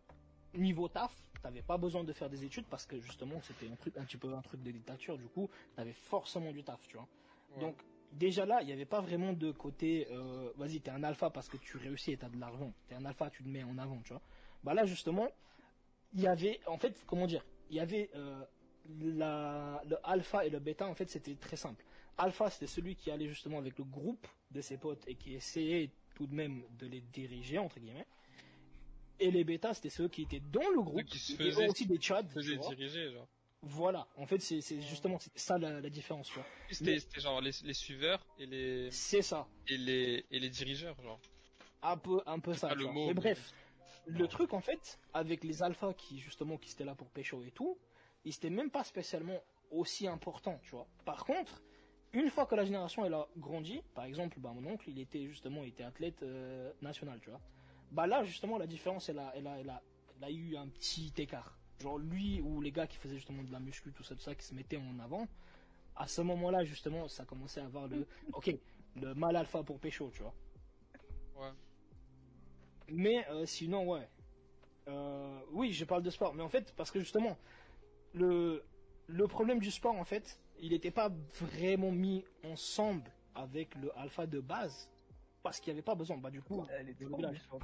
[0.54, 3.96] niveau taf, t'avais pas besoin de faire des études parce que justement c'était un truc
[3.96, 5.18] un petit peu un truc de dictature.
[5.18, 7.08] Du coup, t'avais forcément du taf, tu vois.
[7.54, 7.60] Ouais.
[7.60, 7.76] Donc
[8.12, 11.48] déjà là, il n'y avait pas vraiment de côté, euh, vas-y, t'es un alpha parce
[11.48, 12.72] que tu réussis et t'as de l'argent.
[12.88, 14.22] T'es un alpha, tu te mets en avant, tu vois.
[14.64, 15.28] Bah là justement,
[16.14, 18.44] il y avait, en fait, comment dire, il y avait euh,
[19.00, 20.86] la, le alpha et le bêta.
[20.86, 21.84] En fait, c'était très simple.
[22.16, 25.90] Alpha, c'était celui qui allait justement avec le groupe de ses potes et qui essayait
[26.14, 28.06] tout de même de les diriger entre guillemets.
[29.20, 32.00] Et les bêtas, c'était ceux qui étaient dans le groupe, qui se faisaient- aussi des
[32.00, 32.22] chads.
[32.22, 33.28] diriger, genre.
[33.62, 36.30] Voilà, en fait, c'est justement ça la, la différence.
[36.70, 39.48] C'était genre les, les suiveurs et les, C'est ça.
[39.66, 41.20] et les, et les dirigeurs, genre.
[41.82, 43.52] un peu un peu ça le mot, mais mais- bref
[44.10, 47.50] le truc en fait avec les alphas qui justement qui étaient là pour pécho et
[47.50, 47.76] tout
[48.24, 49.38] ils étaient même pas spécialement
[49.70, 51.60] aussi importants tu vois par contre
[52.14, 55.26] une fois que la génération elle a grandi par exemple bah, mon oncle il était
[55.28, 57.40] justement il était athlète euh, national tu vois
[57.90, 59.82] bah là justement la différence elle a, elle a, elle a,
[60.16, 63.52] elle a eu un petit écart genre lui ou les gars qui faisaient justement de
[63.52, 65.26] la muscu tout ça tout ça qui se mettaient en avant
[65.96, 68.54] à ce moment là justement ça commençait à avoir le ok
[68.96, 70.34] le mal alpha pour pécho tu vois
[71.36, 71.52] Ouais.
[72.88, 74.08] mais euh, sinon, ouais.
[74.88, 77.36] Euh, oui, je parle de sport, mais en fait, parce que justement,
[78.12, 78.64] le,
[79.06, 84.26] le problème du sport, en fait, il n'était pas vraiment mis ensemble avec le alpha
[84.26, 84.88] de base,
[85.42, 86.16] parce qu'il n'y avait pas besoin.
[86.16, 87.32] Bah, du coup, Elle est le trop village.
[87.32, 87.62] méchante.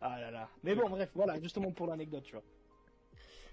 [0.00, 0.48] ah là là.
[0.62, 2.44] Mais bon, bref, voilà, justement pour l'anecdote, tu vois.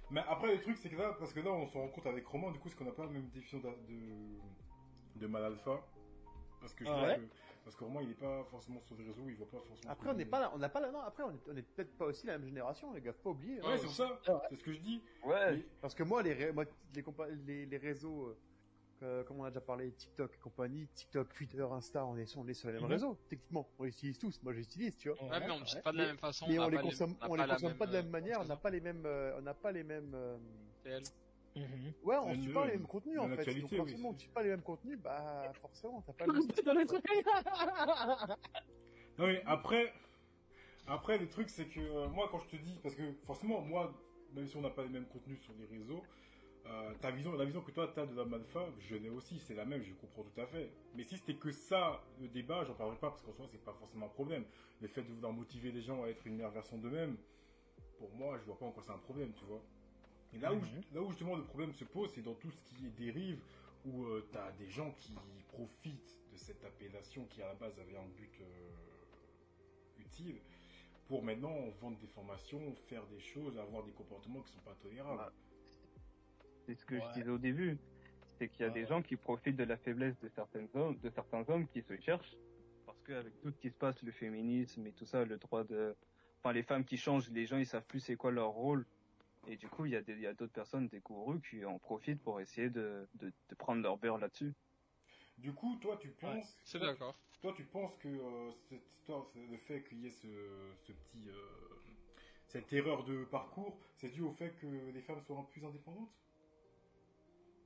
[0.09, 2.25] Mais après, le truc, c'est que là, parce que là, on se rend compte avec
[2.27, 5.85] Romain, du coup, c'est qu'on n'a pas la même définition de, de mal alpha.
[6.61, 7.23] Parce que je Ah vois ouais que,
[7.65, 9.91] parce que Romain, il est pas forcément sur les réseaux, il voit pas forcément.
[9.91, 11.61] Après, on n'est pas, là- on n'a pas, là- non, après, on est, on est
[11.61, 13.59] peut-être pas aussi la même génération, les gars, faut pas oublier.
[13.59, 13.67] hein.
[13.69, 14.39] Ouais, c'est pour ça, Ah ouais.
[14.49, 15.03] c'est ce que je dis.
[15.25, 16.63] Ouais, Mais- Parce que moi, les, moi,
[16.95, 17.03] les,
[17.45, 18.33] les, les réseaux,
[19.03, 22.41] euh, comme on a déjà parlé, TikTok et compagnie, TikTok, Twitter, Insta, on est, sur-
[22.41, 22.89] on est sur les mêmes Mhm.
[22.91, 23.67] réseaux, techniquement.
[23.79, 24.41] On les utilise tous.
[24.43, 25.23] Moi, j'utilise, tu vois.
[25.23, 25.81] Ouais, mais on ne dit ouais.
[25.81, 26.45] pas de la même façon.
[26.49, 28.69] Mais on les consomme, on on les pas de la même manière, on n'a pas
[28.69, 30.37] les mêmes, euh, on n'a pas les mêmes, euh,
[32.03, 33.59] ouais, on suit pas les mêmes contenus, en fait.
[33.61, 36.73] Donc, forcément, on suit pas les mêmes contenus, bah, forcément, t'as pas le même Dans
[36.73, 37.03] les trucs.
[39.19, 39.91] Non mais après,
[40.85, 43.91] après le truc c'est que euh, moi quand je te dis, parce que forcément moi,
[44.35, 46.03] même si on n'a pas les mêmes contenus sur les réseaux,
[46.69, 49.39] euh, ta vision, la vision que toi tu as de l'homme alpha, je l'ai aussi,
[49.39, 50.69] c'est la même, je comprends tout à fait.
[50.95, 53.73] Mais si c'était que ça le débat, j'en parlerai pas parce qu'en soi c'est pas
[53.73, 54.45] forcément un problème.
[54.81, 57.17] Le fait de vouloir motiver les gens à être une meilleure version d'eux-mêmes,
[57.97, 59.61] pour moi je vois pas en quoi c'est un problème, tu vois.
[60.33, 60.81] Et là où, Mhm.
[60.93, 63.41] là où justement le problème se pose, c'est dans tout ce qui est dérive,
[63.85, 65.13] où tu as des gens qui
[65.47, 68.69] profitent de cette appellation qui à la base avait un but euh,
[69.99, 70.41] utile,
[71.07, 75.21] pour maintenant vendre des formations, faire des choses, avoir des comportements qui sont pas tolérables.
[75.21, 75.46] Ouais.
[76.67, 77.01] C'est ce que Ouais.
[77.01, 77.77] je disais au début.
[78.37, 81.09] c'est qu'il y a des gens qui profitent de la faiblesse de certains hommes, de
[81.09, 82.35] certains hommes qui se cherchent,
[82.85, 85.95] parce qu'avec tout ce qui se passe, le féminisme et tout ça, le droit de,
[86.39, 88.85] enfin les femmes qui changent, les gens ils savent plus c'est quoi leur rôle,
[89.47, 91.65] et du coup il y a des, il y a d'autres personnes, des gourous qui
[91.65, 94.53] en profitent pour essayer de, de, de prendre leur beurre là-dessus.
[95.39, 97.15] Du coup, toi, tu penses, C'est toi, d'accord.
[97.41, 100.27] toi, tu penses que euh, cette histoire, le fait qu'il y ait ce,
[100.83, 101.33] ce petit, euh,
[102.47, 106.11] cette erreur de parcours, c'est dû au fait que les femmes soient plus indépendantes?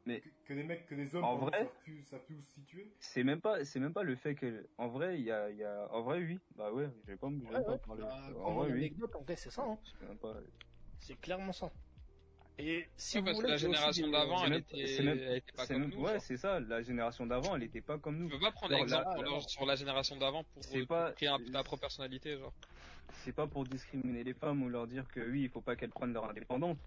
[0.06, 2.42] Mais- que, que les mecs, que les hommes En vrai- savent plus, savent plus où
[2.42, 5.32] se situer C'est même pas, c'est même pas le fait que, en vrai, il y
[5.32, 7.72] a, il y a, en vrai oui, bah ouais, je vais pas, vais Ouais, pas
[7.74, 7.78] ouais.
[7.86, 8.02] parler.
[8.02, 8.80] Bah, en vrai une oui.
[8.82, 9.64] anecdote, en vrai, c'est ça.
[9.64, 9.78] Hein.
[10.22, 10.34] Pas.
[11.00, 11.72] C'est clairement ça.
[12.58, 15.38] Et si Ouais, vous parce que la génération des- d'avant, c'est elle était, même- elle
[15.38, 16.02] était pas comme même- nous.
[16.02, 16.60] ouais, c'est ça.
[16.60, 18.28] La génération d'avant, elle était pas comme nous.
[18.30, 20.64] Tu peux pas prendre Genre, exemple là, pour là, leur- sur la génération d'avant pour,
[20.64, 22.54] C'est pour pas- créer un ta propre personnalité, genre.
[23.14, 25.90] c'est pas pour discriminer les femmes ou leur dire que oui, il faut pas qu'elles
[25.92, 26.78] prennent leur indépendance.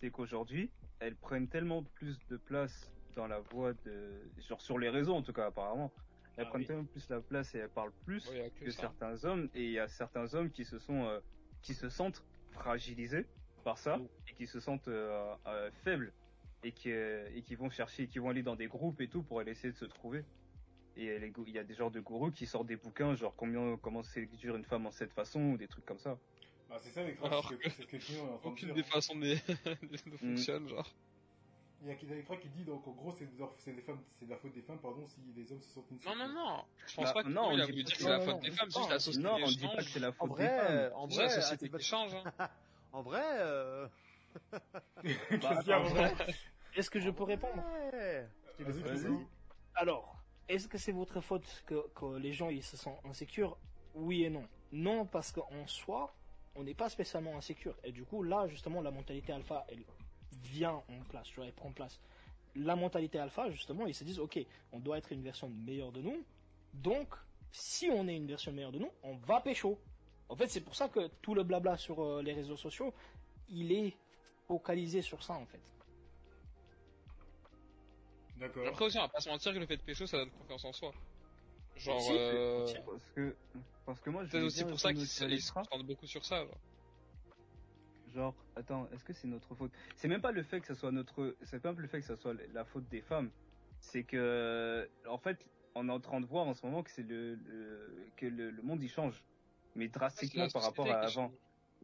[0.00, 4.10] C'est qu'aujourd'hui, elles prennent tellement plus de place dans la voie de,
[4.48, 5.92] genre sur les réseaux en tout cas apparemment,
[6.36, 6.66] elles Ah prennent oui.
[6.66, 8.28] tellement plus la place et elles parlent plus
[8.60, 11.20] que certains hommes et il y a certains hommes qui se sont, euh,
[11.62, 13.26] qui se sentent fragilisés
[13.62, 16.12] par ça et qui se sentent euh, euh, faibles
[16.64, 19.38] et qui et qui vont chercher, qui vont aller dans des groupes et tout pour
[19.40, 20.24] aller essayer de se trouver.
[20.96, 23.76] Et les il y a des genres de gourous qui sortent des bouquins, genre combien,
[23.76, 26.18] comment séduire une femme en cette façon ou des trucs comme ça.
[26.68, 30.88] Bah, c'est ça Alors que- c'est ce que Aucune des façons ne, ne fonctionne, genre.
[31.82, 34.00] Il y a Kidalifra qui dit donc en gros c'est de, leur- c'est des femmes,
[34.18, 36.64] c'est de la faute des femmes pardon si les hommes se sentent Non, non, non.
[36.86, 38.70] Je pense Bah, pas que non, on dit dire que c'est la faute des femmes,
[38.70, 40.92] juste la société Non, on dit pas que c'est la En faute des vrai, femmes.
[40.94, 42.32] en C'est la vrai, société change, hein.
[42.38, 42.50] pas-
[42.92, 43.88] en vrai, euh...
[45.02, 46.26] Qu'est-ce qu'il y a, en Romain vrai,
[46.74, 47.62] Est-ce que je peux répondre?
[49.74, 50.16] Alors,
[50.48, 53.58] est-ce que c'est votre faute que, que les gens ils se sentent insécures?
[53.94, 54.48] Oui et non.
[54.72, 56.14] Non, parce qu'en soi,
[56.56, 57.74] on n'est pas spécialement insécure.
[57.84, 59.84] Et du coup, là, justement, la mentalité alpha, elle
[60.42, 62.00] vient en place, tu vois, elle prend place.
[62.56, 64.38] La mentalité alpha, justement, ils se disent, ok,
[64.72, 66.24] on doit être une version meilleure de nous.
[66.74, 67.14] Donc,
[67.50, 69.78] si on est une version meilleure de nous, on va pécho.
[70.28, 72.94] En fait, c'est pour ça que tout le blabla sur euh, les réseaux sociaux,
[73.48, 73.94] il est
[74.46, 75.60] focalisé sur ça, en fait.
[78.38, 78.66] D'accord.
[78.66, 80.64] Après aussi, on va pas se mentir que le fait de pécho, ça donne confiance
[80.64, 80.92] en soi.
[81.76, 82.66] Genre, Si, euh...
[82.66, 82.74] si.
[82.74, 83.36] Parce que,
[83.86, 86.44] parce que moi, je c'est aussi bien pour ça qu'ils se concentrent beaucoup sur ça,
[86.44, 86.58] genre.
[88.14, 89.72] Genre, attends, est-ce que c'est notre faute?
[89.96, 92.16] C'est même pas le fait que ça soit notre, c'est pas le fait que ça
[92.16, 93.30] soit la faute des femmes.
[93.80, 95.38] C'est que, en fait,
[95.74, 98.50] on est en train de voir en ce moment que c'est le, le- que le,
[98.50, 99.24] le monde il change,
[99.74, 101.28] mais drastiquement par rapport à avant.
[101.28, 101.38] change.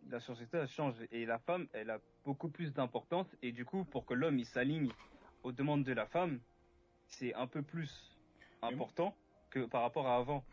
[0.08, 3.84] La société elle change et la femme, elle a beaucoup plus d'importance et du coup,
[3.84, 4.90] pour que l'homme il s'aligne
[5.42, 6.40] aux demandes de la femme,
[7.08, 8.16] c'est un peu plus
[8.62, 9.14] important
[9.50, 10.44] que par rapport à avant.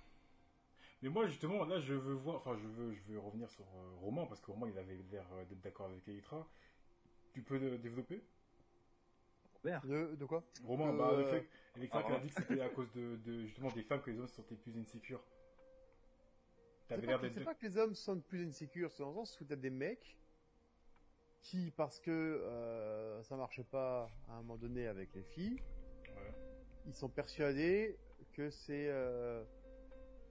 [1.02, 3.92] Mais moi justement là je veux voir, enfin je veux, je veux revenir sur euh,
[4.02, 6.48] Romain parce que Romain il avait l'air euh, d'être d'accord avec Elitra.
[7.34, 8.24] Tu peux le développer?
[9.84, 10.44] De, de quoi?
[10.64, 13.46] Romain, Euh, bah le fait qu'Elitra ah, a dit que c'était à cause de, de
[13.46, 15.22] justement des femmes que les hommes se sentaient plus insécures.
[16.80, 17.34] C'est T'avais pas, l'air que- d'être.
[17.34, 19.70] c'est pas que les hommes sont plus insécures, c'est dans le sens où t'as des
[19.70, 20.18] mecs
[21.42, 25.62] qui, parce que euh, ça marche pas à un moment donné avec les filles,
[26.16, 26.34] Ouais.
[26.86, 28.00] ils sont persuadés
[28.34, 29.44] que c'est euh,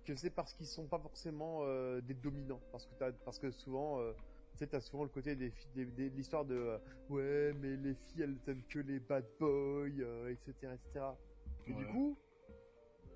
[0.06, 3.50] que c'est parce qu'ils sont pas forcément euh, des dominants, parce que t'as, parce que
[3.50, 4.12] souvent, euh,
[4.52, 6.78] tu sais, t'as souvent le côté des, filles- des, des- de l'histoire de euh,
[7.10, 9.88] ouais, mais les filles elles aiment que les bad boys,
[10.30, 11.04] etc., etc.
[11.66, 12.16] Et du coup,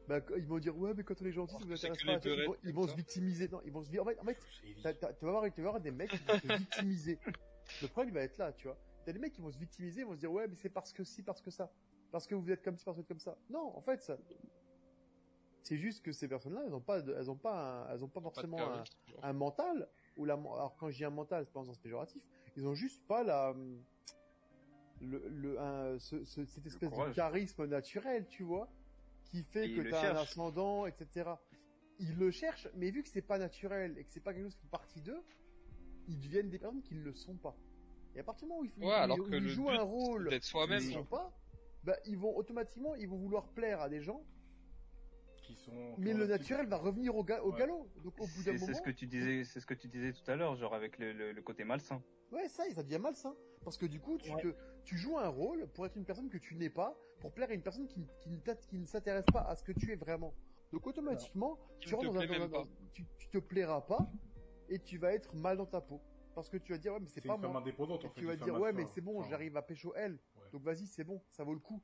[0.08, 2.12] bah, ils vont dire ouais, mais quand on est gentil, ça vous intéresse pas.
[2.42, 3.48] Ils vont, ils se victimiser.
[3.48, 4.38] Non, ils vont se en fait, en fait
[5.18, 7.18] tu vas voir, tu vas voir des mecs qui vont se victimiser.
[7.80, 8.76] Le problème il va être là, tu vois.
[9.06, 10.92] T'as des mecs qui vont se victimiser, ils vont se dire ouais, mais c'est parce
[10.92, 11.70] que si, parce que ça,
[12.10, 13.38] parce que vous êtes comme ci, parce que vous êtes comme ça.
[13.48, 14.18] Non, en fait, ça,
[15.62, 18.08] c'est juste que ces personnes-là, elles ont pas, de- elles ont pas, un- elles ont
[18.08, 18.58] pas forcément
[19.22, 22.22] un, mental ou la, alors quand je dis un mental, c'est pas en sens péjoratif,
[22.56, 23.54] ils ont juste pas la,
[25.00, 28.68] le, le, un, ce, ce- cette espèce de charisme naturel, tu vois,
[29.24, 31.30] qui fait Et que ils t'as un ascendant, etc.
[31.98, 34.54] Ils le cherchent, mais vu que c'est pas naturel et que c'est pas quelque chose
[34.54, 35.22] qui fait partie d'eux,
[36.08, 37.54] ils deviennent des personnes qui ne le sont pas.
[38.14, 39.76] Et à partir du moment où ils, Ouais, alors où que ils le jouent but,
[39.76, 41.30] un rôle d'être soi-même, ne sont pas,
[41.84, 44.24] bah, ils vont automatiquement, ils vont vouloir plaire à des gens,
[45.50, 45.94] Qui sont.
[45.98, 47.58] mais le naturel va revenir au, ga- au Ouais.
[47.58, 47.88] galop.
[48.04, 49.88] Donc au bout d'un C'est moment, c'est ce que tu disais, c'est ce que tu
[49.88, 52.00] disais tout à l'heure, genre avec le, le, le côté malsain.
[52.30, 53.34] Ouais, ça, ça devient malsain.
[53.64, 54.40] Parce que du coup, tu, Ouais.
[54.42, 57.50] te, tu joues un rôle pour être une personne que tu n'es pas, pour plaire
[57.50, 59.90] à une personne qui, qui, ne t'a- qui ne s'intéresse pas à ce que tu
[59.92, 60.32] es vraiment.
[60.72, 64.08] Donc automatiquement, tu rentres te dans un, dans tu, tu te plairas pas
[64.68, 66.00] et tu vas être mal dans ta peau.
[66.34, 67.60] Parce que tu vas dire, ouais, mais c'est pas une femme moi.
[67.60, 68.20] indépendante en Et fait.
[68.20, 70.12] tu vas dire, ouais, mais c'est bon, Enfin, j'arrive à pécho elle.
[70.12, 70.50] ouais.
[70.52, 71.82] Donc vas-y, c'est bon, ça vaut le coup.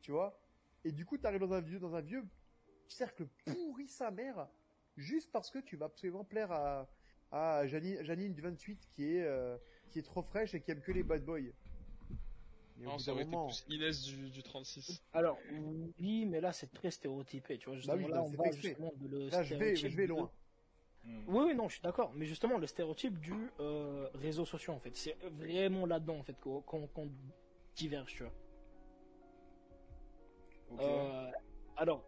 [0.00, 0.36] Tu vois?
[0.84, 2.24] Et du coup, t'arrives dans un vieux, dans un vieux
[2.88, 4.48] cercle pourri sa mère,
[4.96, 6.88] juste parce que tu vas absolument plaire à,
[7.30, 9.56] à Janine, Janine du 28 qui est, euh,
[9.90, 11.40] qui est trop fraîche et qui aime que les bad boys.
[12.78, 15.02] Mais Non, ça été plus Inès du, du 36.
[15.14, 15.38] Alors,
[15.98, 17.76] oui, mais là, c'est très stéréotypé, tu vois.
[17.76, 20.30] Justement, Bah oui, là, on justement de le là, je vais, je vais de- loin.
[21.04, 21.24] Hmm.
[21.28, 22.12] Oui, oui, non, je suis d'accord.
[22.14, 26.38] Mais justement, le stéréotype du euh, réseau social, en fait, c'est vraiment là-dedans, en fait,
[26.38, 27.10] qu'on
[27.74, 28.32] diverge, tu vois.
[30.80, 31.30] Euh,
[31.76, 32.04] alors,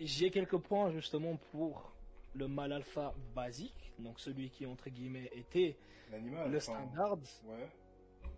[0.00, 1.92] j'ai quelques points justement pour
[2.34, 5.76] le mal alpha basique, donc celui qui entre guillemets était
[6.12, 7.68] le standard, Ouais.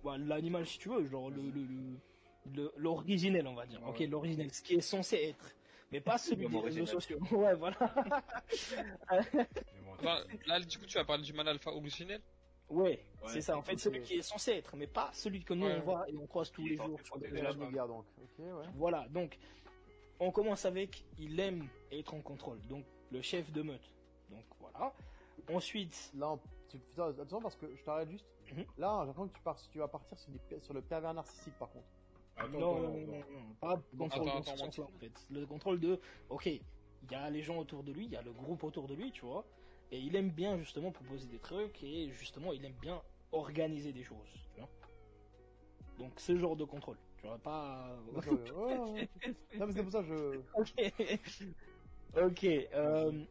[0.04, 1.98] Bah, l'animal si tu veux, genre le le- le-
[2.54, 4.06] le- l'originel on va dire, Ouais, ok ouais.
[4.06, 5.50] l'originel, ce qui est censé être,
[5.90, 6.86] mais pas celui des réseaux original.
[6.88, 7.18] sociaux.
[7.32, 7.76] Ouais voilà.
[9.98, 12.20] Enfin, là, du coup, tu vas parler du mal alpha originel.
[12.68, 13.56] ouais, Ouais, c'est ça.
[13.56, 16.08] En fait, celui qui est censé être, mais pas celui que nous Ouais, on voit
[16.08, 18.04] et on croise tous les jours sur les protéger réseaux la médias donc.
[18.38, 18.66] Ouais.
[18.74, 19.38] Voilà, donc
[20.20, 23.92] on commence avec il aime être en contrôle, donc le chef de meute.
[24.30, 24.92] Donc voilà.
[25.52, 28.26] Ensuite, Là, on- tu, putain, attention parce que je t'arrête juste.
[28.52, 28.64] Mhm.
[28.78, 31.70] Là, j'apprends que tu, pars, tu vas partir sur, des- sur le pervers narcissique par
[31.70, 31.86] contre.
[32.36, 33.54] Attends, non, attends, non, non, attends.
[33.60, 35.12] pas le contrôle attends, attends, en fait.
[35.30, 36.62] Le contrôle de, ok, il
[37.10, 39.10] y a les gens autour de lui, il y a le groupe autour de lui,
[39.12, 39.44] tu vois,
[39.92, 43.00] et il aime bien justement proposer des trucs et justement il aime bien
[43.32, 44.68] organiser des choses, tu vois.
[45.98, 47.96] Donc ce genre de contrôle, vois, pas.
[48.54, 49.08] Ouais.
[49.58, 50.40] Non, mais c'est pour ça que je.
[50.54, 50.92] ok.
[52.16, 52.44] ok.
[52.44, 53.24] euh,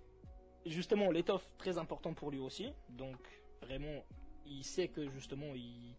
[0.65, 2.71] justement, l'étoffe très important pour lui aussi.
[2.89, 3.17] Donc
[3.61, 4.03] vraiment,
[4.45, 5.95] il sait que justement il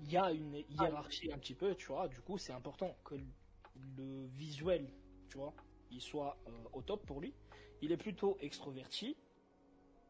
[0.00, 2.08] il y a une hiérarchie un petit peu, tu vois.
[2.08, 3.24] Du coup, c'est important que le-
[3.96, 4.90] le visuel,
[5.28, 5.54] tu vois,
[5.92, 7.32] il soit euh, au top pour lui.
[7.82, 9.16] Il est plutôt extroverti.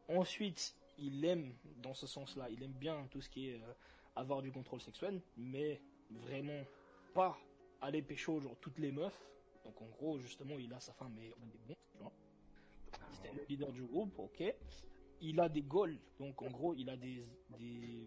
[0.09, 3.73] Ensuite, il aime, dans ce sens-là, il aime bien tout ce qui est euh,
[4.17, 5.81] avoir du contrôle sexuel, mais
[6.21, 6.65] vraiment
[7.15, 7.39] pas
[7.81, 9.29] aller pécho genre toutes les meufs.
[9.65, 12.13] Donc en gros, justement, il a sa femme et on est bon, tu vois.
[13.13, 14.43] C'était le leader du groupe, ok.
[15.21, 17.25] Il a des goals, donc en gros, il a des,
[17.59, 18.07] des...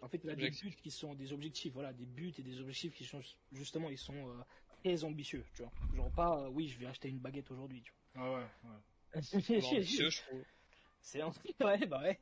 [0.00, 2.58] en fait, il a des buts qui sont des objectifs, voilà, des buts et des
[2.58, 3.20] objectifs qui sont
[3.52, 4.42] justement, ils sont euh,
[4.82, 5.72] très ambitieux, tu vois.
[5.94, 9.20] Genre pas, euh, oui, je vais acheter une baguette aujourd'hui, tu Ah ouais, ouais.
[9.60, 9.68] vois.
[9.68, 10.44] Ambitieux, je trouve.
[11.02, 12.18] C'est ouais, bah ouais.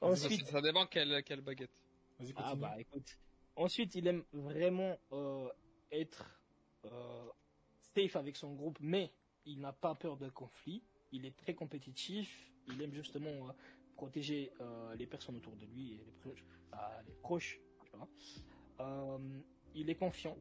[0.00, 1.70] Ça, Ensuite, ça dépend quelle, quelle baguette.
[2.18, 2.50] Vas-y, continue.
[2.52, 3.18] Ah bah écoute.
[3.56, 5.48] Ensuite, il aime vraiment euh,
[5.92, 6.40] être
[6.84, 7.28] euh,
[7.94, 9.12] safe avec son groupe, mais
[9.46, 10.82] il n'a pas peur de conflit.
[11.12, 12.50] Il est très compétitif.
[12.66, 13.52] Il aime justement euh,
[13.94, 14.52] protéger
[14.96, 16.44] les personnes autour de lui et les proches.
[16.72, 19.20] ah, les proches tu vois.
[19.74, 20.36] Il est confiant.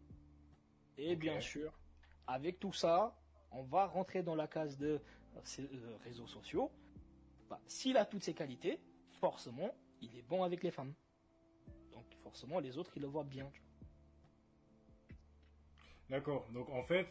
[0.97, 1.71] Et bien sûr,
[2.25, 3.15] avec tout ça,
[3.51, 4.99] on va rentrer dans la case de
[5.43, 5.69] ces,
[6.03, 6.71] réseaux sociaux.
[7.49, 8.79] Bah, S'il a toutes ces qualités,
[9.19, 10.93] forcément, il est bon avec les femmes.
[12.33, 13.47] Forcément, les autres, ils le voient bien.
[16.09, 16.49] D'accord.
[16.51, 17.07] Donc en fait,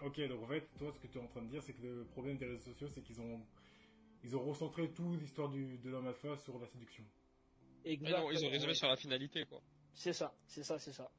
[0.00, 0.18] ok.
[0.28, 2.04] Donc en fait, toi, ce que tu es en train de dire, c'est que le
[2.06, 3.38] problème des réseaux sociaux, c'est qu'ils ont,
[4.24, 7.04] ils ont recentré tout l'histoire du de l'homme alpha sur la séduction.
[7.84, 9.60] Mais non, ils ont Exactement, résumé sur la finalité, quoi.
[9.92, 11.10] C'est ça, c'est ça, c'est ça.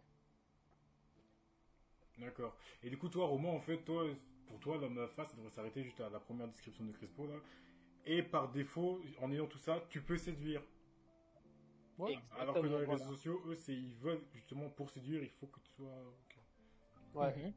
[2.18, 2.58] D'accord.
[2.82, 4.04] Et du coup, toi, Roman, en fait, toi,
[4.48, 7.36] pour toi, l'homme alpha, ça devrait s'arrêter juste à la première description de Crespo là.
[8.08, 10.64] Et par défaut, en ayant tout ça, tu peux séduire.
[12.40, 13.04] Alors que dans les voilà.
[13.04, 16.04] réseaux sociaux, eux, c'est ils veulent justement pour séduire, il faut que tu sois.
[17.14, 17.36] Ouais.
[17.36, 17.54] Mhm.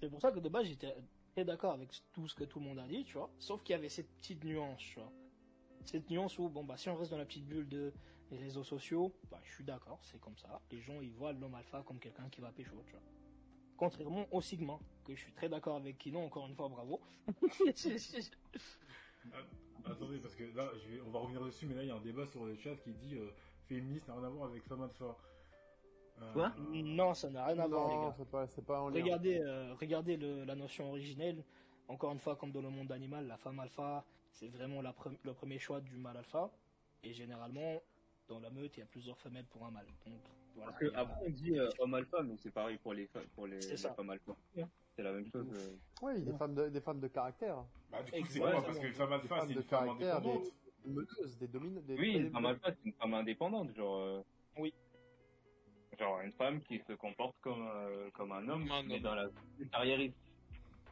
[0.00, 0.94] C'est pour ça que de base, j'étais
[1.32, 3.30] très d'accord avec tout ce que tout le monde a dit, tu vois.
[3.38, 5.12] Sauf qu'il y avait cette petite nuance, tu vois.
[5.84, 7.92] Cette nuance où, bon, bah, si on reste dans la petite bulle de
[8.30, 10.60] les réseaux sociaux, bah, je suis d'accord, c'est comme ça.
[10.70, 13.02] Les gens, ils voient l'homme alpha comme quelqu'un qui va pécho, tu vois.
[13.76, 17.00] Contrairement au Sigma, que je suis très d'accord avec Kino, encore une fois, bravo.
[19.84, 21.96] Attendez, parce que là, je vais, on va revenir dessus, mais là, il y a
[21.96, 23.30] un débat sur le chat qui dit euh,
[23.66, 25.16] féministe n'a rien à voir avec femme alpha.
[26.20, 28.14] Euh, Quoi non, ça n'a rien à voir, les Non, gars.
[28.18, 29.00] c'est pas, c'est pas en lien.
[29.02, 31.42] Regardez, euh, regardez le- la notion originelle.
[31.88, 35.16] Encore une fois, comme dans le monde animal, la femme alpha, c'est vraiment la pre-
[35.24, 36.50] le premier choix du mâle alpha.
[37.02, 37.82] Et généralement,
[38.28, 39.86] dans la meute, il y a plusieurs femelles pour un mâle.
[40.06, 40.20] Donc,
[40.54, 40.70] voilà.
[40.70, 43.60] Parce que après on dit euh, homme alpha, mais c'est pareil pour les pour les,
[43.60, 43.92] C'est les ça.
[43.94, 44.32] femmes alpha.
[44.56, 44.66] Ouais.
[44.94, 45.46] C'est la même chose.
[45.52, 45.76] euh.
[46.02, 47.64] Oui, des femmes de, des femmes de caractère.
[47.90, 48.52] Bah, du coup, c'est Exactement.
[48.52, 50.42] quoi Parce que les femmes Des alpha, femmes c'est de une femme caractère, indépendante.
[50.44, 51.48] Des meneuses, des
[51.98, 53.96] Oui, des- une femme alpha, c'est une femme indépendante, genre.
[53.98, 54.22] euh,
[54.58, 54.72] Oui.
[55.98, 59.28] Genre une femme qui se comporte comme euh, comme un homme, mais dans la
[59.70, 60.16] carriériste.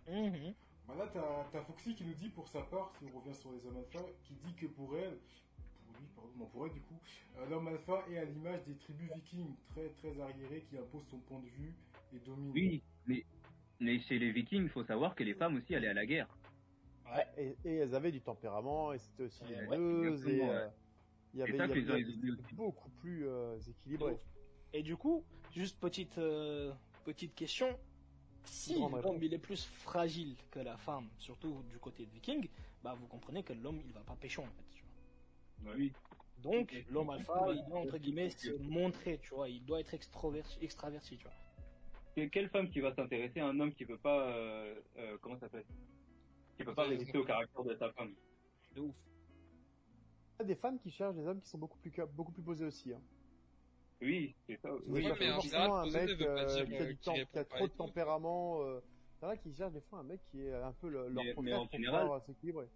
[0.09, 0.55] Mhm.
[0.87, 3.53] Bah là, t'as t'as Foxy qui nous dit pour sa part, si on revient sur
[3.53, 5.19] les hommes alpha, qui dit que pour elle,
[5.87, 6.99] pour lui, pardon, non, pour elle du coup,
[7.39, 11.19] euh, l'homme alpha est à l'image des tribus vikings, très très arriérées, qui imposent son
[11.21, 11.75] point de vue
[12.15, 12.53] et dominent.
[12.53, 13.25] Oui, mais
[13.81, 16.29] mais chez les Vikings, il faut savoir que les femmes aussi allaient à la guerre.
[17.15, 20.69] Ouais, et, et elles avaient du tempérament, et c'était aussi meneuses, et euh,
[21.35, 22.03] il y avait, y les avait-
[22.55, 24.13] beaucoup plus euh, équilibré.
[24.73, 26.73] Et du coup, juste petite, euh,
[27.05, 27.77] petite question.
[28.45, 32.49] Si l'homme il est plus fragile que la femme, surtout du côté de viking,
[32.83, 34.65] bah vous comprenez que l'homme il va pas pécho en fait.
[34.73, 34.85] tu
[35.65, 35.75] vois.
[35.75, 35.93] Oui.
[36.39, 39.49] Donc, l'homme alpha, il doit, entre guillemets, se montrer, tu vois.
[39.51, 41.33] Il doit être extraverti, tu vois.
[42.17, 45.35] Que- Quelle femme qui va s'intéresser à un homme qui peut pas, euh, euh, comment
[45.35, 45.67] ça s'appelle?
[46.61, 48.13] Qui peut pas résister au caractère de sa femme.
[48.75, 48.95] De ouf.
[50.39, 52.43] Il y a des femmes qui cherchent des hommes qui sont beaucoup plus, beaucoup plus
[52.43, 52.93] posés aussi.
[52.93, 53.01] Hein.
[54.03, 54.69] Oui, c'est ça.
[54.87, 57.13] Ils Oui, cherchent mais forcément général, un mec euh, qui, a euh, du qu'il temps-
[57.15, 58.63] répond qui a pas trop de tempérament.
[58.63, 58.81] Euh...
[59.21, 61.09] Il y en a qui cherchent des fois un mec qui est un peu le-
[61.09, 62.69] leur Mais- mais contraire en pour général- pouvoir s'équilibrer.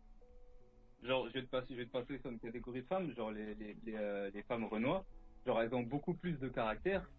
[1.02, 3.30] Genre, je vais te passer, je vais te passer sur une catégorie de femmes, genre
[3.30, 5.04] les, les, les, euh, les femmes renois,
[5.46, 7.10] genre elles ont beaucoup plus de caractère,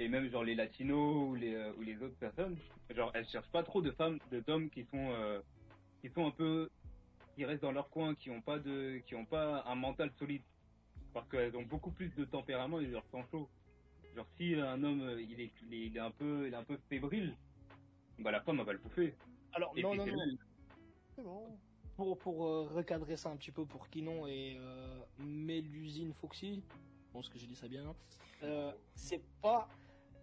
[0.00, 2.56] et même genre les latinos ou les, euh, ou les autres personnes,
[2.90, 5.40] genre elles cherchent pas trop de femmes, de d'hommes qui sont, euh,
[6.06, 6.70] qui sont un peu,
[7.34, 10.42] qui restent dans leur coin, qui ont pas de, qui ont pas un mental solide,
[11.12, 13.48] parce qu'elles ont beaucoup plus de tempérament et leur sang chaud.
[14.14, 17.34] Genre si un homme il est, il est, un peu, il est un peu fébrile,
[18.18, 19.14] bah la femme elle va le bouffer.
[19.52, 20.16] Alors, Et non, non, non.
[20.16, 20.24] là-
[21.14, 21.58] C'est bon.
[21.96, 26.62] Pour, pour euh, recadrer ça un petit peu pour Kinon et euh, Mélusine Foxy,
[27.06, 27.94] je pense que j'ai dit ça bien,
[28.42, 29.66] euh, c'est pas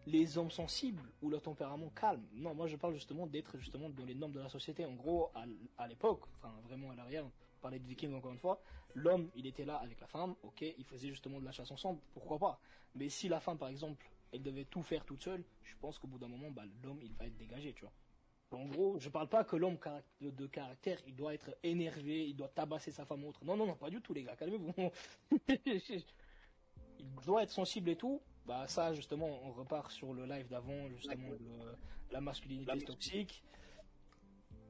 [0.05, 2.25] les hommes sensibles ou leur tempérament calme.
[2.33, 4.85] Non, moi je parle justement d'être justement dans les normes de la société.
[4.85, 5.31] En gros,
[5.77, 7.25] à, l'époque, enfin vraiment à l'arrière,
[7.61, 8.61] parler de vikings encore une fois,
[8.93, 11.99] l'homme il était là avec la femme, ok, il faisait justement de la chasse ensemble,
[12.13, 12.59] pourquoi pas.
[12.95, 16.07] Mais si la femme par exemple, elle devait tout faire toute seule, je pense qu'au
[16.07, 17.93] bout d'un moment, bah, l'homme il va être dégagé, tu vois.
[18.51, 19.77] En gros, je parle pas que l'homme
[20.21, 23.43] de caractère, il doit être énervé, il doit tabasser sa femme ou autre.
[23.43, 24.73] Non, non, non, pas du tout, les gars, calmez-vous.
[25.65, 28.21] il doit être sensible et tout.
[28.45, 31.77] Bah, ça, justement, on repart sur le live d'avant, justement, de
[32.11, 33.43] la masculinité La- toxique.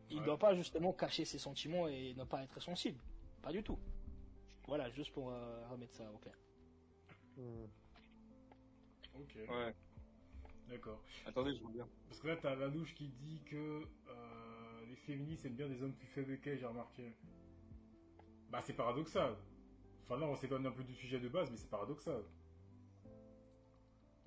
[0.10, 0.26] Il Ouais.
[0.26, 3.02] doit pas, justement, cacher ses sentiments et ne pas être sensible.
[3.42, 3.80] Pas du tout.
[4.68, 6.38] Voilà, juste pour euh, remettre ça au clair.
[7.36, 7.66] Hmm.
[9.16, 9.76] Ok, Ouais.
[10.70, 11.02] d'accord.
[11.26, 11.88] Attendez, je reviens.
[12.08, 15.82] Parce que là, t'as la louche qui dit que euh, les féministes aiment bien des
[15.82, 17.16] hommes plus faibles qu'elles, j'ai remarqué.
[18.50, 19.36] Bah, c'est paradoxal.
[20.04, 22.24] Enfin, là, on s'éloigne un peu du sujet de base, mais c'est paradoxal.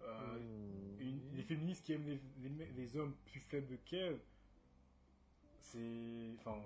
[0.07, 1.01] Euh, Hmm.
[1.01, 4.21] une- les féministes qui aiment les, les me- les hommes plus faibles qu'elles,
[5.61, 6.37] c'est.
[6.39, 6.63] Enfin.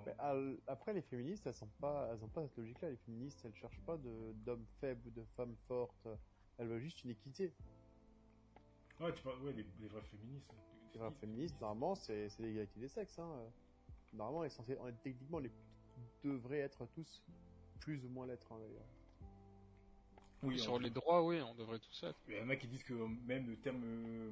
[0.67, 2.89] Après, les féministes, elles sont pas, elles ont pas cette logique-là.
[2.91, 6.07] Les féministes, elles cherchent pas d'hommes faibles ou de femmes fortes.
[6.57, 7.53] Elles veulent juste une équité.
[8.99, 9.41] Ouais, tu parles.
[9.41, 10.53] Ouais, les, les vrais féministes.
[10.93, 13.17] Les vraies féministes, normalement, c'est l'égalité des sexes.
[13.17, 13.49] Hein.
[14.13, 14.65] Normalement, elles sont
[15.03, 15.51] techniquement, les
[16.23, 17.23] devraient être tous
[17.79, 18.85] plus ou moins l'être, hein, d'ailleurs.
[20.43, 22.19] Oui, Sur les droits, oui, on devrait tous être.
[22.27, 24.31] Il y en a qui disent que euh, même le terme euh,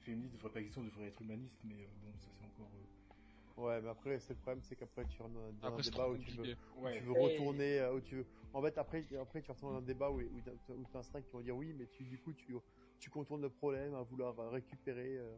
[0.00, 2.70] féministe ne devrait pas exister, on devrait être humaniste, mais euh, bon, ça c'est encore.
[2.74, 6.08] euh, Ouais, mais après, c'est le problème, c'est qu'après, tu rentres dans, Après, un débat
[6.08, 8.26] où tu veux, où tu retourner, euh, où tu veux.
[8.54, 11.02] En fait, après, après tu retournes dans un débat où, où t'as où t'as un
[11.02, 12.54] strike qui vont dire oui, mais tu, du coup, tu,
[13.00, 15.36] tu contournes le problème à vouloir récupérer euh,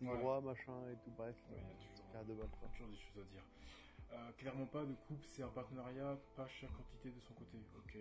[0.00, 0.18] tes Ouais.
[0.18, 1.10] droits, machin et tout.
[1.16, 3.44] Bref, Ouais, il y a toujours- de des choses à dire.
[4.12, 7.58] Euh, clairement pas de couple, c'est un partenariat, pas chaque quantité de son côté.
[7.76, 7.98] Ok.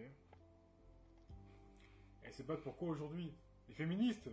[2.25, 3.33] Et c'est pas pourquoi aujourd'hui?
[3.67, 4.29] Les féministes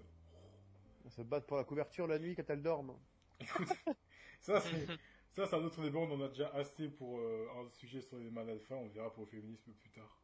[1.05, 2.97] On se bat pour la couverture la nuit quand elles dorment.
[4.41, 4.87] Ça, c'est.
[5.33, 8.19] Ça, c'est un autre débat, on en a déjà assez pour euh, un sujet sur
[8.19, 10.21] les mâles alpha, on verra pour le féminisme plus tard.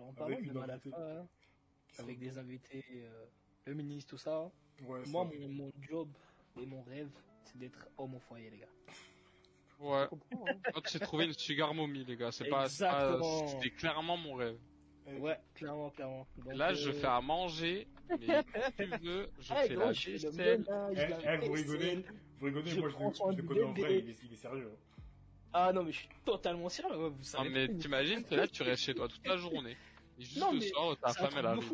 [0.00, 0.92] En parlant une de invitée.
[0.92, 1.28] alpha, hein,
[1.98, 3.26] avec des invités euh,
[3.64, 4.50] féministes, tout ça,
[4.82, 6.08] Ouais, moi, c'est- mon, mon job
[6.60, 7.08] et mon rêve,
[7.44, 8.66] c'est d'être homme au foyer, les gars.
[9.78, 10.08] Ouais.
[10.12, 10.18] Hein.
[10.72, 12.32] Moi, tu sais trouver une sugar mommy, les gars.
[12.32, 13.18] C'est pas, c'est pas-
[13.78, 14.58] clairement mon rêve.
[15.08, 16.26] Eh, Ouais, clairement, clairement.
[16.38, 18.24] Donc, Là, je euh, fais à manger, mais si
[18.76, 20.64] tu veux, je eh, fais gros, la je fais le vaisselle.
[20.96, 22.04] Eh, eh, vous rigolez.
[22.38, 24.70] Vous rigolez, Je moi je, prends le- connais en vrai, il est, il est sérieux.
[24.72, 25.02] hein.
[25.52, 27.48] Ah non, mais je suis totalement sérieux, ouais, vous Non, savez.
[27.50, 27.74] mais pas.
[27.74, 29.76] t'imagines, t'es là, tu restes chez toi toute la journée.
[30.18, 31.72] Et juste Non, le mais soir, ta femme, elle arrive.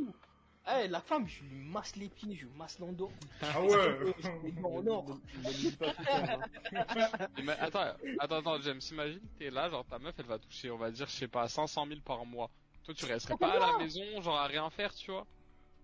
[0.85, 3.11] Eh, la femme, je lui masse les pieds, je lui masse l'endo.
[3.41, 3.69] Ah ouais
[4.65, 5.07] en or.
[5.11, 5.21] Hein.
[7.43, 7.87] Mais attends,
[8.21, 11.07] attends, attends, James, imagine, t'es là, genre ta meuf, elle va toucher, on va dire,
[11.09, 12.49] je sais pas, 500 000 par mois.
[12.85, 15.27] Toi, tu resterais pas à la maison, genre à rien faire, tu vois.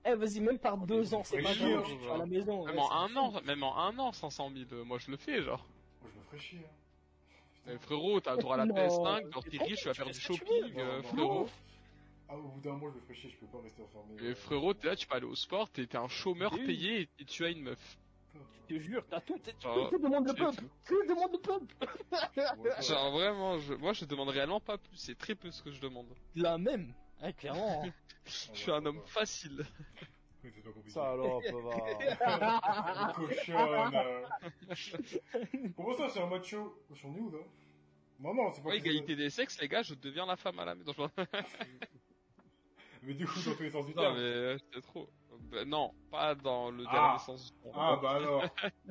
[0.04, 2.64] Eh, vas-y, même par deux ans, c'est pas grave, je suis à la maison.
[2.64, 3.18] Même ouais, en un fou.
[3.18, 5.66] an, même en un an, 500 000, euh, moi je le fais, genre.
[6.02, 6.58] Moi je me ferais chier.
[6.64, 7.70] hein.
[7.74, 9.94] Eh, frérot, t'as le droit à la Non, PS5, genre mais t'es riche, tu vas
[9.94, 11.48] faire du shopping, euh, frérot.
[12.30, 14.14] Ah, au bout d'un mois, je me ferais chier, je peux pas rester enfermé.
[14.22, 17.08] Et euh, frérot, t'es là, tu peux aller au sport, t'es t'es un chômeur payé
[17.18, 17.98] et tu as une meuf.
[18.68, 19.38] Je te jure, t'as tout.
[19.44, 20.62] Tu te demandes le peuple.
[20.86, 21.38] Tu demandes le
[22.10, 22.80] va.
[22.80, 25.80] Genre vraiment, je, moi je demande réellement pas plus, c'est très peu ce que je
[25.80, 26.06] demande.
[26.36, 26.92] La même.
[27.24, 27.82] Eh, clairement.
[27.84, 27.90] hein.
[28.26, 29.64] Je suis un homme facile.
[30.44, 30.90] Oui, c'est pas compliqué.
[30.90, 33.12] Ça alors, ça va.
[33.16, 34.26] Cochonne.
[35.74, 37.38] Comment ça, c'est un macho J'en ai où là
[38.20, 40.64] Non, non, c'est pas Ouais, égalité des sexes, les gars, je deviens la femme à
[40.66, 40.92] la maison.
[43.02, 44.16] Mais du coup, dans tous les sens du Non, terme.
[44.16, 45.08] mais euh, c'est trop.
[45.50, 46.92] Bah, non, pas dans le Ah.
[46.92, 47.58] dernier sens du.
[47.74, 48.44] Ah, bah alors.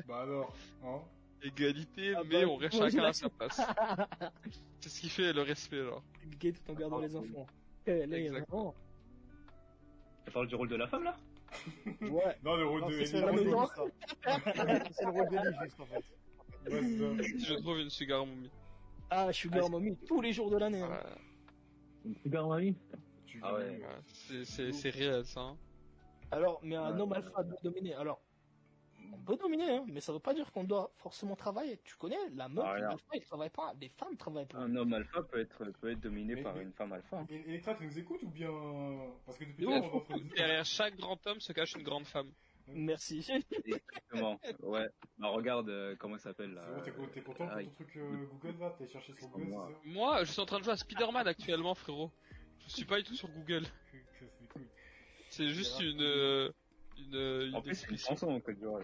[0.08, 0.54] bah alors.
[0.84, 1.02] Hein
[1.44, 3.62] Égalité, Ah mais bah, on reste chacun à sa place.
[4.80, 6.04] C'est ce qui fait le respect, genre.
[6.40, 7.46] Gay tout en gardant les enfants.
[7.86, 8.50] Eh, là, il y a Exact.
[8.50, 8.74] vraiment-
[10.34, 11.16] parle du rôle de la femme là
[12.02, 12.38] Ouais.
[12.44, 13.66] Non, le rôle Non, de c'est le rôle maison.
[13.66, 14.40] d'Ellie, ça.
[14.92, 16.04] C'est le rôle d'Ellie, juste, en fait.
[17.48, 18.50] Je trouve une sugar mommy.
[19.10, 20.82] Ah, Sugar Mommy, tous les jours de l'année.
[20.82, 20.90] hein.
[22.04, 22.76] Ouais, Sugar Mommy
[23.26, 23.64] Tu- Ah ouais.
[23.64, 25.40] ouais, c'est- c'est c'est réel ça.
[25.42, 25.58] hein.
[26.32, 27.02] Alors, mais un Ouais.
[27.02, 27.94] homme alpha doit dominer.
[27.96, 28.22] Alors,
[29.14, 31.80] on peut dominer, hein, mais ça veut pas dire qu'on doit forcément travailler.
[31.84, 33.74] Tu connais, la meuf, Ah, il travaille pas.
[33.80, 34.58] Les femmes travaillent pas.
[34.60, 37.20] Un homme alpha peut être, peut être dominé Mais- par mais- une femme alpha.
[37.20, 37.26] hein.
[37.30, 38.50] Et- Electra, tu nous écoutes ou bien.
[39.26, 39.92] Parce que depuis De tout à ouf.
[39.94, 42.32] l'heure, on Derrière chaque grand homme se cache une grande femme.
[42.70, 43.26] Merci.
[43.66, 44.38] Exactement.
[44.62, 44.88] Ouais.
[45.18, 46.64] Bah regarde euh, comment il s'appelle là.
[46.84, 49.14] C'est bon, t'es co- t'es content pour Ah, ton truc euh, Google là T'as cherché
[49.14, 49.70] sur Google, Moi.
[49.72, 52.12] ça Moi, je suis en train de jouer à Spider-Man actuellement, frérot.
[52.60, 53.64] Je suis pas du tout sur Google.
[55.30, 56.52] C'est juste une, euh,
[56.98, 58.16] une, euh, une En plus, c'est une expression.
[58.28, 58.82] chanson en Côte d'Ivoire.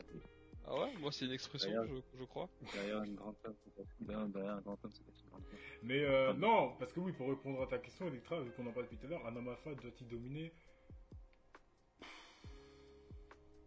[0.66, 2.50] Ah ouais, moi c'est une expression, je, je crois.
[2.74, 5.44] Derrière une grande femme, c'est pas- derrière, derrière un grand homme, c'est pas une grande
[5.44, 5.60] femme.
[5.84, 8.72] Mais euh, non, parce que oui, pour répondre à ta question, Electra, vu qu'on en
[8.72, 10.54] parle depuis tout à l'heure, un homme alpha doit-il dominer?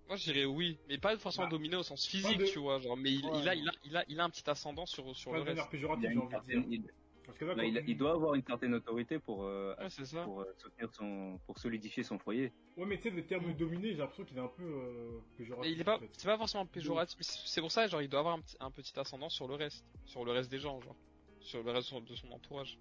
[0.09, 2.79] Moi je dirais oui, mais pas forcément Bah, dominé au sens physique, de- tu vois,
[2.79, 3.41] genre, mais il, Ouais.
[3.41, 5.43] il a, il a, il a, il a un petit ascendant sur, sur Pas le
[5.43, 5.83] de manière reste.
[5.83, 6.83] Il, a j'ai une envie de dire.
[7.27, 9.75] Il- Parce que là, quand il- tu- il doit avoir une certaine autorité pour, euh,
[9.89, 10.23] ça.
[10.25, 12.53] pour euh, soutenir son, pour solidifier son foyer.
[12.77, 15.73] Ouais, mais tu sais, le terme dominer, j'ai l'impression qu'il est un peu euh, péjoratif.
[15.73, 16.09] Il est pas, en fait.
[16.13, 18.71] c'est pas forcément péjoratif, mais c'est pour ça, genre, il doit avoir un petit, un
[18.71, 20.97] petit ascendant sur le reste, sur le reste des gens, genre,
[21.41, 22.79] sur le reste de son entourage.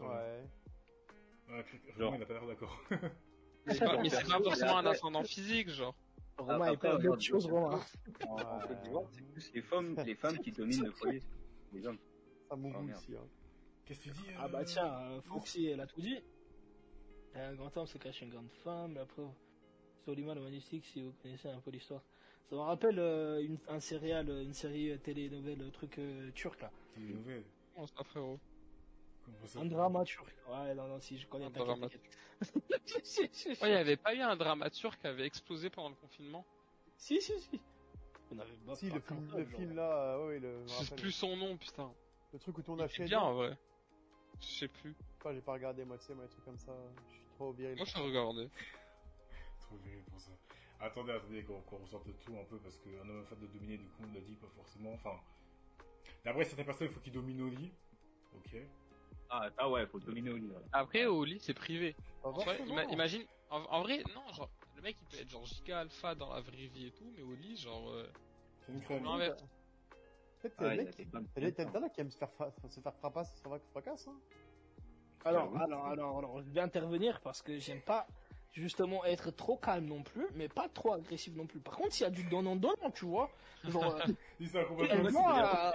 [0.00, 0.06] Ouais.
[1.48, 1.64] Ouais.
[1.98, 2.10] Genre.
[2.12, 2.80] Romain, il a pas l'air d'accord.
[3.66, 5.94] C'est pas- mais c'est pas forcément un ascendant physique, genre.
[6.36, 7.80] Romain, parle regarde, d'autre chose, Romain.
[8.28, 8.36] En,
[8.82, 11.22] d'Ivoire, c'est plus les femmes, les femmes qui dominent le foyer.
[11.72, 11.96] Les hommes.
[12.48, 12.98] Ça m'oublie Oh, merde.
[12.98, 13.26] aussi, hein.
[13.84, 16.18] Qu'est-ce que tu dis Ah bah tiens, euh, Foxy, elle a tout dit.
[17.34, 19.22] Un grand homme se cache une grande femme, après,
[20.04, 22.02] Solima le Magnifique, si vous connaissez un peu l'histoire.
[22.48, 26.60] Ça me rappelle euh, une, un serial, une série euh, télénovelle, euh, truc euh, turc
[26.60, 26.70] là.
[26.94, 27.44] C'est une nouvelle.
[27.76, 28.38] Non, c'est pas frérot?
[29.24, 30.34] Comment ça Un drama turc.
[30.48, 31.88] Ouais, non, non, si je connais Un drama
[33.62, 36.44] il y avait pas eu un dramaturge qui avait explosé pendant le confinement?
[36.96, 37.60] Si, si, si.
[38.30, 41.36] On avait pas Si, le film, le là, euh, ouais, le, je sais plus son
[41.36, 41.92] nom, putain.
[42.34, 43.08] Le truc où on Il a était chaîné.
[43.10, 43.56] bien, en vrai.
[44.40, 44.94] Je sais plus.
[45.22, 46.72] Pas, j'ai pas regardé, moi, tu sais, moi, les trucs comme ça.
[47.08, 47.76] Je suis trop viril.
[47.76, 48.50] Moi, je regardé.
[49.60, 50.32] Trop viril pour ça.
[50.80, 54.02] Attendez, attendez, qu'on ressorte tout un peu, parce qu'un homme alpha de dominer, du coup,
[54.10, 54.92] on l'a dit, pas forcément.
[54.92, 55.18] Enfin.
[56.24, 57.72] D'après certaines personnes, il faut qu'il domine au lit.
[58.34, 58.56] Ok.
[59.30, 60.48] Ah, ah ouais, faut dominer au lit.
[60.50, 60.62] ouais.
[60.72, 61.94] Après, au lit, c'est privé.
[62.22, 65.30] Pas En vrai, ima- imagine, en, en vrai, non, genre, le mec il peut être
[65.30, 68.06] genre giga alpha dans la vraie vie et tout, mais au lit, genre, euh,
[68.66, 68.82] C'est une
[70.44, 70.44] l'inverse.
[70.44, 70.76] Peut-être Ah, le
[71.80, 74.16] mec, qui qui aiment se faire, fra- se faire frapasser, se faire fracasse, hein.
[75.24, 78.06] Alors, alors, alors, alors, je vais intervenir parce que j'aime pas
[78.52, 81.60] justement être trop calme non plus, mais pas trop agressif non plus.
[81.60, 83.30] Par contre, s'il y a du donnant-donnant, tu vois,
[83.64, 85.72] genre, euh, Il s'est complètement moi,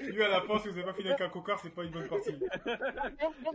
[0.00, 1.90] Lui, à la fin, si vous avez pas fini avec un cocard, c'est pas une
[1.90, 2.32] bonne partie.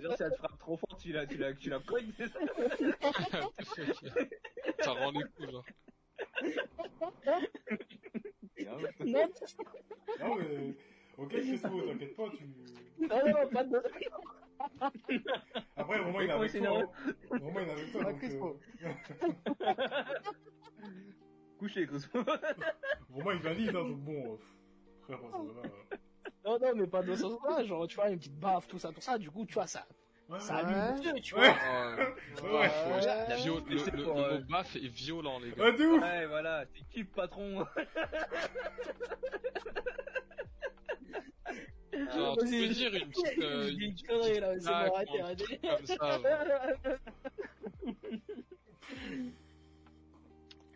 [0.01, 2.27] Genre, si elle te frappe trop fort, tu la, tu la, tu la cognes, c'est
[2.27, 2.39] ça
[4.81, 5.65] ça rend les coups, genre.
[9.05, 9.27] non,
[10.19, 10.75] Non, mais.
[11.17, 12.43] Ok, Crespo, t'inquiète pas, tu.
[12.99, 13.83] non, non, pas de...
[15.75, 16.79] Après, Romain, il est avec toi.
[16.79, 16.87] hein.
[17.39, 18.01] Romain, il est avec toi.
[18.05, 18.59] Ah, donc, Crespo.
[18.83, 18.91] euh,
[21.59, 22.19] Couché, Crespo.
[23.11, 24.33] Romain, il valide, hein, donc bon.
[24.33, 24.37] euh,
[25.01, 25.61] Frère, ça va.
[25.61, 25.97] euh.
[26.45, 28.91] Non, non, mais pas de ce sens-là, genre, tu vois, une petite baffe, tout ça,
[28.91, 29.85] tout ça, du coup, tu vois, ça,
[30.39, 30.61] ça ouais.
[30.61, 31.43] allume le feu, tu vois.
[31.43, 31.51] Ouais,
[32.43, 32.51] Ouais.
[32.51, 33.35] Ouais.
[33.37, 35.63] Viol- le, le euh, mot baf est violent, les gars.
[35.67, 37.65] Ah, de ouf Ouais, voilà, c'est qui le patron
[42.15, 45.59] Genre, tu peux dire une petite, euh, une connerie, là, c'est bon, arrêtez, arrêtez.
[45.61, 46.25] comme ça, genre.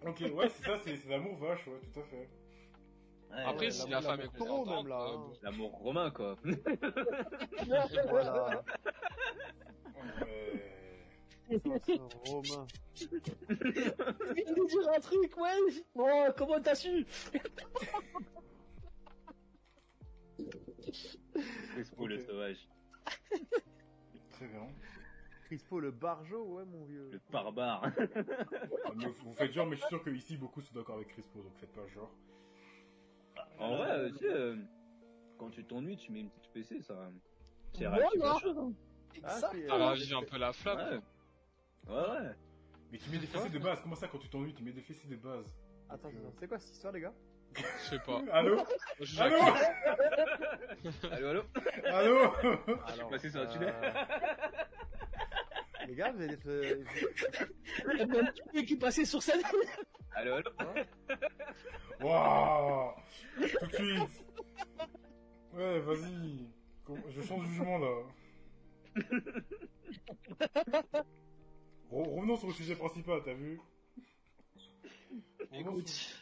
[0.05, 2.29] Ok, ouais, c'est ça, c'est c'est l'amour vache, ouais, tout à fait.
[3.31, 5.31] Après, ouais, si l'amour- la femme est l'amour même, là, euh, hein.
[5.43, 6.35] L'amour romain, quoi.
[8.09, 8.63] Voilà.
[10.21, 10.71] Ouais.
[11.49, 12.67] Ça, c'est Romain.
[12.95, 15.83] Je viens de dire un truc, ouais.
[15.93, 17.05] Bon, comment t'as su
[21.73, 22.67] Crespo, le sauvage.
[24.31, 24.67] Très bien.
[25.45, 27.09] Crispo le barjo, ouais, mon vieux.
[27.11, 27.91] Le barbare.
[29.23, 31.55] Vous faites genre, mais je suis sûr que ici beaucoup sont d'accord avec Crispo, donc
[31.59, 32.11] faites pas genre.
[33.59, 34.55] En vrai, euh, tu sais, euh,
[35.37, 36.95] quand tu t'ennuies, tu mets une petite PC, ça.
[37.73, 37.97] C'est Voilà.
[37.97, 38.73] réactive la chose, hein.
[39.23, 41.01] Ah, Ça euh, ravive un peu la flamme.
[41.87, 41.93] Ouais.
[41.93, 42.31] Ouais, ouais.
[42.91, 44.81] Mais tu mets des fessées de base, comment ça quand tu t'ennuies, tu mets des
[44.81, 45.45] fessées de base?
[45.89, 47.13] Attends, attends, c'est quoi cette histoire, les gars?
[47.55, 48.19] Je sais pas.
[48.19, 48.57] euh, Allô
[48.99, 49.35] Je Allô?
[51.11, 51.43] Allô, allô?
[51.85, 52.31] Allô?
[52.87, 53.73] Alors, passé sur la euh, tunnel.
[55.87, 56.47] Les gars, vous avez des...
[56.49, 56.83] euh,
[58.53, 59.41] Il y a qui passait sur scène.
[60.15, 60.49] Allô, allô
[62.01, 62.91] Waouh
[63.59, 64.25] Tout de suite
[65.53, 66.49] Ouais, vas-y.
[67.09, 68.03] Je change de jugement là.
[71.91, 73.59] Re- revenons sur le sujet principal, t'as vu
[75.51, 76.17] Revenons Écoute, sur-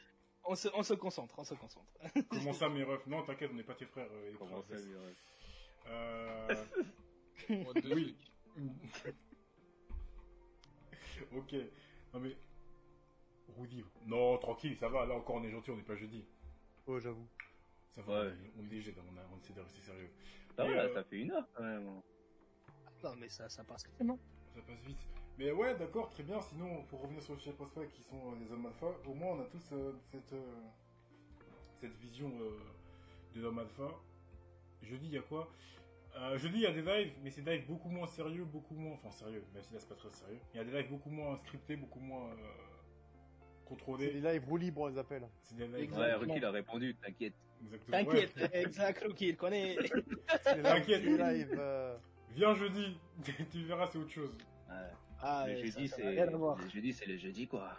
[0.45, 1.87] on se, on se concentre, on se concentre.
[2.29, 4.07] Comment ça, mes refs Non, t'inquiète, on n'est pas tes frères.
[4.11, 5.15] euh, Comment ça, lui, ouais.
[5.87, 6.65] Euh...
[7.49, 8.15] Oui.
[11.35, 11.55] ok.
[12.13, 12.35] Non mais...
[13.57, 13.83] Rudy.
[14.05, 15.05] Non, tranquille, ça va.
[15.05, 16.25] Là encore, on est gentil, on n'est pas jeudi.
[16.87, 17.27] Oh, j'avoue.
[17.95, 18.27] Ça va, Ouais.
[18.27, 20.09] on est- on est léger, on, a, on essaie de rester sérieux.
[20.57, 21.85] Va, euh, ça fait une heure quand même.
[23.03, 24.17] Non, mais ça, ça passe tellement.
[24.55, 24.97] Ça passe vite.
[25.37, 26.41] Mais ouais, d'accord, très bien.
[26.41, 29.35] Sinon, pour revenir sur le sujet principal qui sont euh, les hommes alpha, au moins
[29.37, 30.61] on a tous euh, cette, euh,
[31.81, 32.59] cette vision euh,
[33.35, 33.89] de l'homme alpha.
[34.81, 35.49] Jeudi, il y a quoi?
[36.15, 38.75] Euh, Jeudi, il y a des lives, mais c'est des lives beaucoup moins sérieux, beaucoup
[38.75, 38.93] moins.
[38.93, 40.39] Enfin, sérieux, même si là c'est pas très sérieux.
[40.53, 42.29] Il y a des lives beaucoup moins scriptés, beaucoup moins
[43.89, 45.27] euh, C'est les lives roue libre, on les appelle.
[45.41, 45.73] C'est des lives.
[45.75, 46.19] Ouais, Exactement.
[46.19, 47.33] Ruki il a répondu, t'inquiète.
[47.89, 48.49] T'inquiète, Ouais.
[48.61, 49.77] exact, ok, il connaît.
[49.77, 51.03] Les T'inquiète.
[51.03, 51.95] les lives, euh,
[52.31, 52.97] Viens jeudi,
[53.51, 54.35] tu verras, c'est autre chose.
[54.69, 54.75] Ouais.
[55.21, 56.57] Ah, le ouais, jeudi, ça, ça c'est n'a rien à voir.
[56.57, 57.73] le jeudi, c'est le jeudi quoi.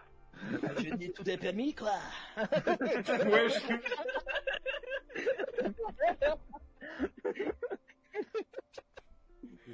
[0.78, 1.92] Je dis tout est permis, quoi.
[2.36, 3.74] ouais, je...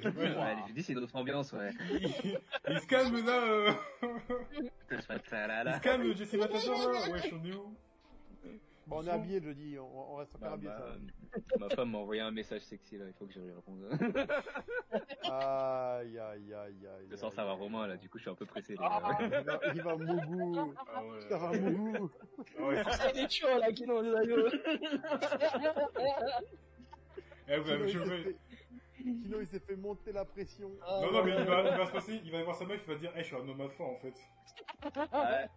[0.05, 1.71] Ouais, Ouais, le jeudi, c'est notre ambiance, ouais.
[1.91, 2.39] il,
[2.69, 3.43] il se calme là.
[3.43, 3.71] euh.
[4.91, 7.09] Il se calme, Jesse Matador là.
[7.11, 7.75] Wesh, on est où
[8.87, 11.47] Bon, on est habillé le jeudi, on, on reste encore Bah, habillé, ça.
[11.57, 13.87] bah, ma femme m'a envoyé un message sexy là, il faut que je lui réponde.
[15.23, 17.07] Aïe, aïe, aïe, aïe.
[17.09, 18.73] Ce soir, ça va Romain là, du coup, je suis un peu pressé.
[18.73, 20.73] les Ah, il va, il va mougou.
[20.93, 21.21] Ah ouais.
[21.29, 22.11] Ça va mougou.
[22.59, 22.83] Ah ouais.
[22.99, 24.49] C'est des chiots, là, qui n'ont des aïeux.
[27.47, 28.35] Eh, vous avez
[29.05, 29.21] il s'est chauffé.
[29.21, 29.23] fait...
[29.23, 30.69] Kino, il s'est fait monter la pression.
[30.69, 32.93] Non, non, mais il va, il va se passer, il va voir sa meuf, il
[32.93, 34.13] va dire, eh, je suis un homme alpha en fait.
[35.13, 35.47] Ouais.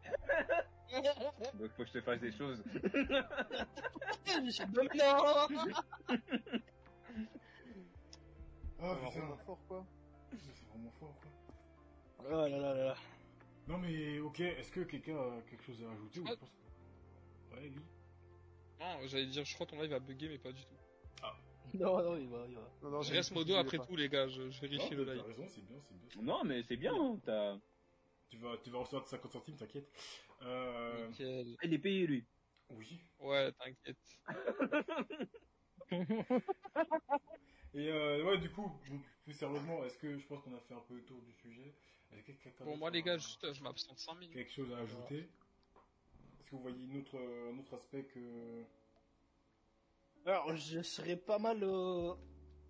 [1.55, 2.63] Donc, faut que je te fasse des choses.
[4.27, 5.49] Je suis dominant.
[8.81, 9.87] Ah on va fort, quoi.
[10.31, 11.31] c'est vraiment fort quoi.
[12.27, 12.95] Oh là là là là.
[13.67, 17.55] Non, mais ok, est-ce que quelqu'un a quelque chose à ajouter ou je pense que-
[17.55, 17.83] Ouais, lui.
[18.79, 20.75] Non, j'allais dire, je crois ton live a bugué, mais pas du tout.
[21.81, 22.71] Non, non, il va, il va.
[22.83, 25.15] Non, non, je reste modo après tout, les gars, je, je vérifie Non, le T'as
[25.15, 25.25] live.
[25.25, 26.23] raison, c'est bien, c'est bien.
[26.23, 27.59] Non, mais c'est bien, hein, t'as.
[28.31, 29.89] Tu vas, tu vas recevoir de 50 centimes, t'inquiète.
[30.43, 31.57] Euh, Nickel.
[31.63, 32.25] Il est payé lui.
[32.71, 33.01] oui.
[33.19, 33.97] Ouais, t'inquiète.
[37.75, 38.71] Et euh, ouais, du coup,
[39.25, 41.75] plus sérieusement, est-ce que je pense qu'on a fait un peu le tour du sujet
[42.61, 44.35] d'autre moi, les gars, juste, je m'absente 5 minutes.
[44.35, 45.19] quelque chose à ajouter?
[45.19, 48.63] Est-ce que vous voyez une autre, un autre aspect que
[50.27, 52.15] Alors, je serais pas mal euh,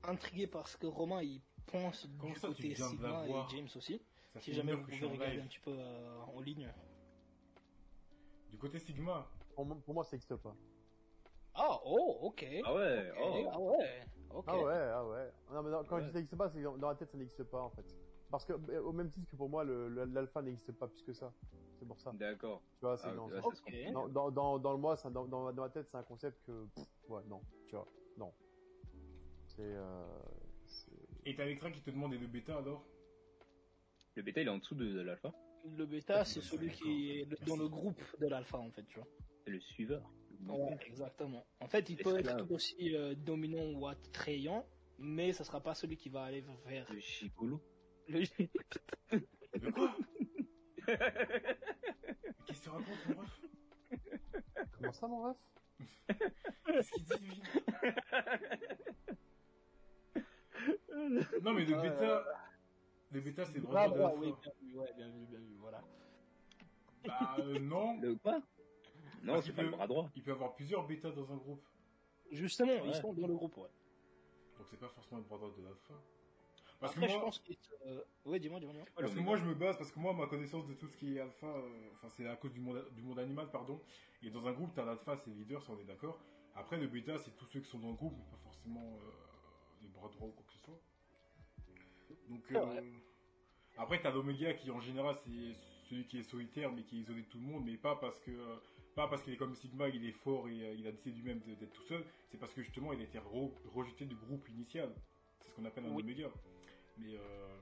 [0.05, 4.01] intrigué par ce que Romain il pense Comment du ça, côté Sigma et James aussi.
[4.33, 6.69] ça Si jamais vous pouvez regarder un petit peu euh, en ligne.
[8.51, 10.55] Du côté Sigma, Pour, moi- pour moi, ça n'existe pas.
[11.55, 12.45] Ah, oh, ok.
[12.65, 13.49] Ah ouais, Ok, oh.
[13.53, 14.01] Ah ouais,
[14.31, 14.45] ok.
[14.49, 15.33] Ah ouais, ah ouais.
[15.53, 16.03] Non, mais dans- quand Ouais.
[16.03, 17.87] je dis ça n'existe pas, c'est dans dans la tête, ça n'existe pas, en fait.
[18.31, 21.33] Parce que, au même titre que pour moi, l'alpha n'existe pas plus que ça.
[21.85, 22.12] C'est pour ça.
[22.14, 22.62] D'accord.
[22.78, 23.72] Tu vois, c'est Ah, dans, ok, là, ça- ça se Ok.
[23.85, 23.93] comprend.
[23.93, 26.43] dans, dans, dans, dans le moi, ça- dans, dans, dans ma tête, c'est un concept
[26.47, 28.32] que, pff, ouais, non, tu vois, non.
[29.49, 30.18] C'est, euh,
[31.26, 32.87] et t'as Electra qui te demande des deux bêta alors?
[34.16, 35.30] Le bêta, il est en dessous de, de l'alpha.
[35.76, 38.99] Le bêta, c'est celui qui est le- dans le groupe de l'alpha, en fait, tu
[38.99, 39.09] vois.
[39.45, 40.11] C'est le suiveur.
[40.49, 41.45] Ouais, exactement.
[41.61, 44.66] En fait, il peut être tout aussi euh, dominant ou attrayant,
[44.99, 47.61] mais ça sera pas celui qui va aller vers Le chicolo.
[48.09, 48.24] le...
[49.70, 49.97] Quoi?
[50.14, 50.14] Mais
[52.47, 53.41] Qu'est-ce que tu racontes, mon ref?
[54.78, 55.37] Comment ça, mon ref?
[56.66, 57.43] Qu'est-ce qu'il dit, lui?
[61.43, 62.24] Non, mais le bêta...
[63.11, 64.18] Le bêta, c'est Ah, vraiment de bah, l'alpha.
[64.18, 65.80] oui, bien vu, ouais, bien vu, bien vu, voilà.
[67.07, 67.97] Bah, euh, non.
[68.01, 68.41] Le quoi?
[69.22, 70.11] Non, c'est pas le bras droit.
[70.16, 71.64] Il peut y avoir plusieurs bêtas dans un groupe.
[72.30, 72.82] Justement, Ouais.
[72.89, 73.68] ils sont dans le groupe, ouais.
[74.59, 75.95] Donc c'est pas forcément le bras droit de l'alpha.
[76.81, 77.25] Parce Après, que je moi...
[77.25, 77.57] pense qu'ils...
[77.87, 78.03] Euh...
[78.27, 78.75] Ouais, dis-moi, dis-moi.
[78.97, 81.16] Parce que moi je me base, parce que moi ma connaissance de tout ce qui
[81.16, 83.81] est alpha, euh, enfin c'est à cause du monde, du monde animal, pardon.
[84.22, 86.20] Et dans un groupe, t'as l'alpha, c'est le leader, ça on est d'accord.
[86.55, 89.11] Après le bêta, c'est tous ceux qui sont dans le groupe, mais pas forcément euh,
[89.83, 90.81] le bras droit ou quoi que ce soit.
[92.29, 92.79] Donc vrai.
[92.79, 92.93] euh,
[93.77, 95.55] après t'as l'oméga qui en général c'est
[95.89, 98.18] celui qui est solitaire, mais qui est isolé de tout le monde, mais pas parce
[98.20, 98.33] que
[98.95, 101.72] pas parce qu'il est comme Sigma, il est fort et il a décidé lui-même d'être
[101.72, 102.05] tout seul.
[102.31, 104.95] C'est parce que justement il a été re- rejeté du groupe initial.
[105.43, 106.03] C'est ce qu'on appelle un Oui.
[106.03, 106.31] oméga.
[106.99, 107.59] Mais euh...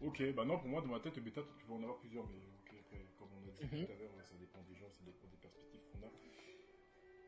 [0.00, 2.26] Ok, bah non, pour moi, dans ma tête, le bêta, tu peux en avoir plusieurs,
[2.28, 3.86] mais ok, après, comme on a dit Mhm.
[3.86, 6.10] tout à l'heure, ça dépend des gens, ça dépend des perspectives qu'on a.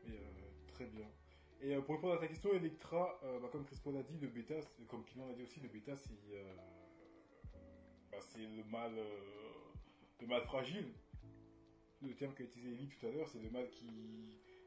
[0.05, 1.07] Mais euh, très bien.
[1.61, 4.27] Et euh, pour répondre à ta question, Electra, euh, bah, comme Crispo l'a dit, le
[4.27, 4.55] bêta,
[4.89, 6.55] comme Kylian l'a dit aussi, le bêta, c'est euh,
[8.11, 8.93] bah, c'est le mal,
[10.21, 10.93] le mal fragile.
[12.03, 13.87] Le terme qu'a utilisé Ellie tout à l'heure, c'est le mal qui,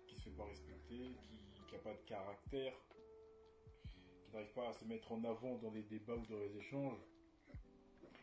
[0.08, 1.14] qui se fait pas respecter,
[1.68, 2.72] qui n'a pas de caractère,
[4.30, 6.98] qui n'arrivent pas à se mettre en avant dans les débats ou dans les échanges.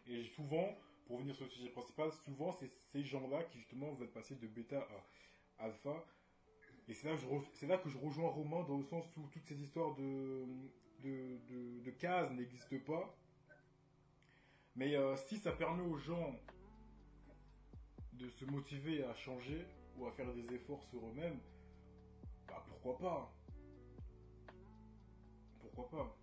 [0.08, 4.12] Et souvent, pour revenir sur le sujet principal, souvent c'est ces gens-là qui justement veulent
[4.12, 4.88] passer de bêta
[5.60, 6.06] à alpha.
[6.88, 7.16] Et c'est là,
[7.64, 10.46] là que je rejoins Romain dans le sens où toutes ces histoires de,
[11.04, 13.18] de, de, de cases n'existent pas.
[14.76, 16.40] Mais euh, si ça permet aux gens
[18.14, 19.66] de se motiver à changer
[19.98, 21.40] ou à faire des efforts sur eux-mêmes,
[22.48, 23.34] bah pourquoi pas?
[25.78, 26.18] Pourquoi pas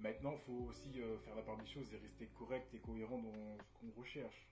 [0.00, 3.18] Maintenant, il faut aussi euh, faire la part des choses et rester correct et cohérent
[3.18, 4.48] dans ce qu'on recherche.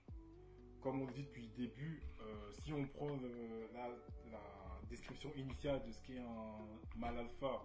[0.79, 3.87] Comme on le dit depuis le début, euh, si on prend le- la,
[4.31, 7.63] la description initiale de ce qu'est un mal alpha,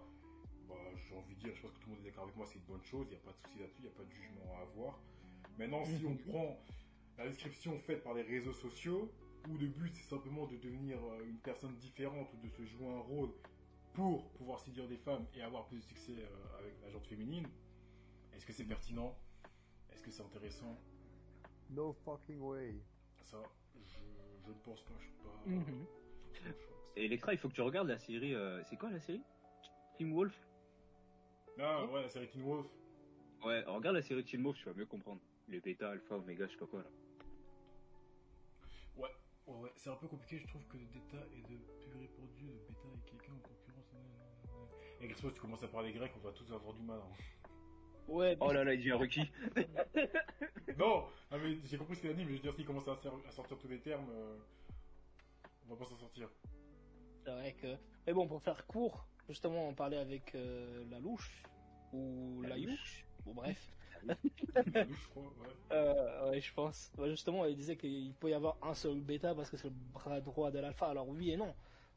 [0.67, 0.73] bah,
[1.07, 2.57] j'ai envie de dire, je pense que tout le monde est d'accord avec moi, c'est
[2.57, 4.11] une bonne chose, il n'y a pas de souci là-dessus, il n'y a pas de
[4.11, 4.99] jugement à avoir.
[5.59, 6.57] Maintenant, si on prend
[7.19, 9.11] la description faite par les réseaux sociaux,
[9.47, 12.87] où le but c'est simplement de devenir euh, une personne différente ou de se jouer
[12.87, 13.29] un rôle
[13.93, 17.47] pour pouvoir séduire des femmes et avoir plus de succès euh, avec la gente féminine,
[18.33, 19.15] est-ce que c'est pertinent?
[19.91, 20.77] Est-ce que c'est intéressant?
[21.69, 22.75] No fucking way.
[23.21, 23.41] Ça,
[23.75, 23.97] je,
[24.45, 25.49] je ne pense pas, je suis pas.
[25.49, 25.85] Mhm.
[26.95, 28.33] Et Electra, il faut que tu regardes la série.
[28.35, 29.23] euh, c'est quoi la série?
[29.97, 30.35] Team Wolf?
[31.59, 32.65] Ah ouais, la série Teen Wolf.
[33.45, 35.21] Ouais, regarde la série Team Wolf, tu vas mieux comprendre.
[35.47, 36.89] Les bêta, alpha, oméga, je sais pas quoi là.
[38.95, 39.09] Ouais,
[39.47, 42.72] ouais, ouais, c'est un peu compliqué, je trouve que d'état et de pur répandu, de
[45.03, 46.99] Et Grispo, tu commences à parler grec, on va tous avoir du mal.
[46.99, 47.13] hein.
[48.07, 49.31] Ouais, Oh là là, il dit un requis.
[50.77, 52.87] Non, ah, mais j'ai compris ce qu'il a dit, mais je veux dire, s'il commence
[52.87, 54.37] à, ser- à sortir tous les termes, euh,
[55.67, 56.29] on va pas s'en sortir.
[57.23, 57.75] c'est vrai que.
[58.07, 61.43] Mais bon, pour faire court, justement, on parlait avec euh, la louche
[61.93, 62.69] ou La la louche.
[62.71, 63.05] youche.
[63.25, 63.71] Bon, bref.
[64.03, 64.31] La douche,
[65.03, 65.47] je crois, ouais.
[65.71, 66.91] Euh, ouais, je pense.
[66.97, 69.75] Ouais, justement, il disait qu'il peut y avoir un seul bêta parce que c'est le
[69.93, 70.87] bras droit de l'alpha.
[70.87, 71.53] Alors oui et non.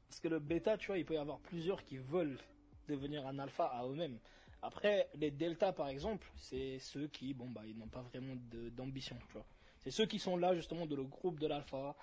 [0.09, 2.39] Parce que le bêta, tu vois, il peut y avoir plusieurs qui veulent
[2.87, 4.19] devenir un alpha à eux-mêmes.
[4.63, 8.35] Après, les deltas, par exemple, c'est ceux qui, bon, bah, ils n'ont pas vraiment
[8.73, 9.47] d'ambition, tu vois.
[9.83, 11.95] C'est ceux qui sont là, justement, de le groupe de l'alpha,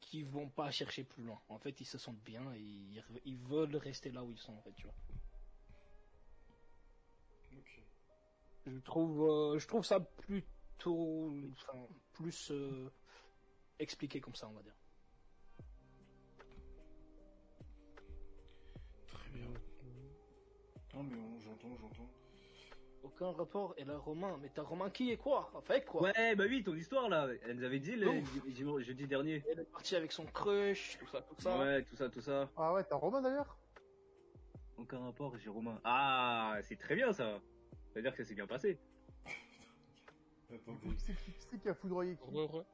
[0.00, 1.40] qui vont pas chercher plus loin.
[1.48, 4.52] En fait, ils se sentent bien et ils, ils veulent rester là où ils sont,
[4.52, 4.94] en fait, tu vois.
[7.56, 7.80] Ok.
[8.66, 12.90] Je trouve, euh, je trouve ça plutôt, enfin, plus euh,
[13.78, 14.76] expliqué comme ça, on va dire.
[19.06, 19.52] Très bien.
[20.94, 22.08] Non, mais on- j'entends, j'entends.
[23.02, 23.74] Aucun rapport.
[23.78, 25.50] Et là, Romain, mais t'as Romain qui est quoi?
[25.68, 27.28] Avec quoi Ouais, bah oui, ton histoire là.
[27.44, 28.06] Elle nous avait dit le
[28.84, 29.42] jeudi- dernier.
[29.50, 31.58] Elle est partie avec son crush, tout ça, tout ça.
[31.58, 32.48] Ouais, tout ça, tout ça.
[32.56, 33.56] Ah ouais, t'as Romain d'ailleurs?
[34.78, 35.80] Aucun rapport, j'ai Romain.
[35.84, 37.40] Ah, c'est très bien ça.
[37.90, 38.78] C'est-à-dire que ça s'est bien passé.
[40.54, 40.94] Attendez.
[40.98, 42.36] C'est qui, qui c'est qui a foudroyé qui?
[42.36, 42.64] Heureux.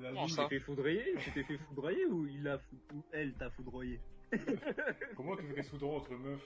[0.00, 2.56] La Comment vie- Tu ça t'es fait foudroyer Tu t'es fait foudroyer ou il a
[2.94, 4.00] ou elle t'a foudroyé?
[5.16, 6.40] Comment tu fais des soudrons entre meufs?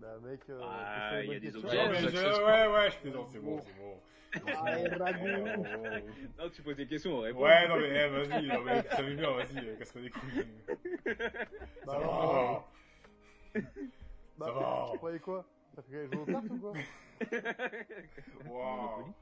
[0.00, 1.76] Bah mec, euh, Ah, il y a des objets.
[1.76, 2.44] Non, Ouais, mais je.
[2.44, 4.00] Ouais, ouais, je plaisante, c'est bon, c'est bon.
[4.46, 5.12] Ah,
[6.38, 7.42] Non, tu poses des questions, on répond.
[7.42, 10.46] Ouais, non, mais eh, vas-y, non, mais ça va bien, vas-y, euh, casse-toi les couilles.
[11.84, 12.64] Bah, Ça va.
[14.38, 14.88] bah, ça va.
[14.92, 15.44] Tu croyais quoi?
[15.76, 16.72] T'as fait jouer aux cartes ou quoi?
[18.48, 19.12] Waouh.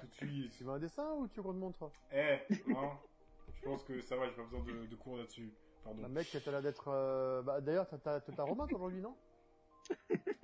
[0.00, 0.52] Tout de suite.
[0.56, 2.38] Tu veux un dessin ou tu veux qu'on te montre Eh,
[2.74, 2.98] hein.
[3.54, 5.52] Je pense que ça va, j'ai pas besoin de, de cours là-dessus.
[5.84, 6.04] Pardon.
[6.04, 6.88] Un mec, t'as l'air d'être...
[6.88, 9.16] euh, Bah d'ailleurs, t'as- Romain aujourd'hui, non?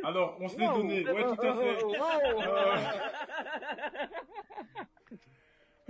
[0.04, 1.08] Alors, on se l'est donné.
[1.08, 1.84] Ouais, tout à fait.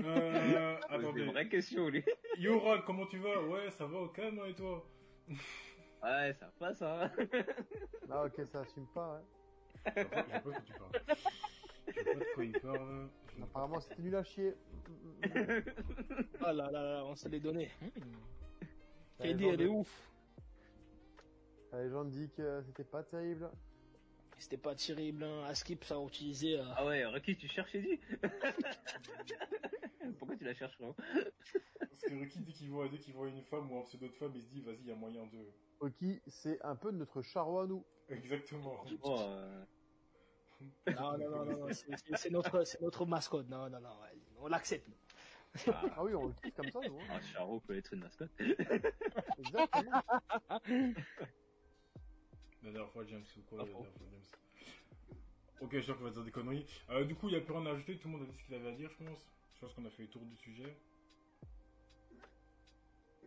[0.01, 1.25] Euh, euh, C'est une attendez.
[1.25, 2.05] vraie question, lui.
[2.39, 3.41] Yoran, comment tu vas?
[3.43, 4.85] Ouais, ça va au calme, hein, et toi?
[6.03, 7.09] Ouais, ça passe, hein.
[8.11, 9.21] Ah ok, ça assume pas, ouais.
[9.87, 11.17] Je sais pas de quoi tu parles.
[11.87, 13.09] Je sais pas de quoi il parle.
[13.41, 14.53] Apparemment, c'était nul à chier.
[16.41, 17.71] Ah là là là, on se l'est donné.
[19.17, 20.11] T'as KD, elle est ouf.
[21.73, 23.51] La légende dit que c'était pas terrible.
[24.39, 25.45] C'était pas terrible, hein.
[25.45, 26.59] Askip, ça a utilisé.
[26.59, 28.01] euh, Ah ouais, Rocky, tu cherches Eddie
[30.19, 30.97] Pourquoi tu la cherches, vraiment
[31.79, 34.13] Parce que Ricky, dès qu'il voit, dès qu'il voit une femme ou un pseudo de
[34.13, 35.39] femme, il se dit, vas-y, il y a moyen de.
[35.81, 37.85] Oki, c'est un peu notre charroi à nous.
[38.09, 38.85] Exactement.
[39.03, 39.65] Oh, euh,
[40.89, 43.49] Non, non, non, non, non, c'est- notre, c'est notre mascotte.
[43.49, 44.89] Non, non, non, ouais, on l'accepte.
[45.69, 46.99] ah, Ah oui, on le kiffe comme ça, nous.
[46.99, 47.05] hein.
[47.17, 48.31] un charreau peut être une mascotte.
[49.39, 50.03] Exactement.
[52.63, 53.79] La dernière fois, James, ou quoi Pas la faux.
[53.79, 54.69] dernière fois, James
[55.61, 56.67] Ok, je suis sûr qu'on va dire des conneries.
[56.91, 58.37] Euh, du coup, il n'y a plus rien à ajouter, tout le monde a dit
[58.37, 59.31] ce qu'il avait à dire, je pense.
[59.55, 60.77] Je pense qu'on a fait le tour du sujet.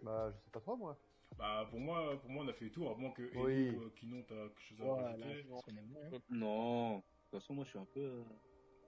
[0.04, 0.98] Bah, je sais pas trop, moi.
[1.38, 3.52] Bah, pour moi, pour moi on a fait le tour, à moins que Oui.
[3.54, 5.46] Ellie ou euh, Kinon, t'as quelque chose à Voilà, rajouter.
[5.50, 6.20] on est bon, hein.
[6.30, 8.00] Non, de toute façon, moi, je suis un peu...
[8.00, 8.24] euh,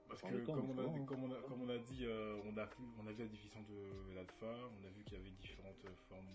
[0.08, 2.38] Parce Par que, temps, comme, on a, comme, on a, comme on a dit, euh,
[2.46, 4.46] on, a vu, on a vu la définition de l'alpha,
[4.82, 6.26] on a vu qu'il y avait différentes formes,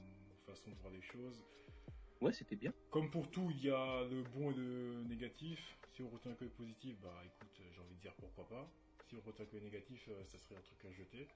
[0.47, 1.43] façons de voir les choses.
[2.23, 2.73] Ouais, c'était bien.
[2.93, 5.59] Comme pour tout, il y a le bon et le négatif.
[5.93, 8.71] Si on retient que le positif, bah écoute, j'ai envie de dire pourquoi pas.
[9.09, 11.27] Si on retient que le négatif, euh, ça serait un truc à jeter.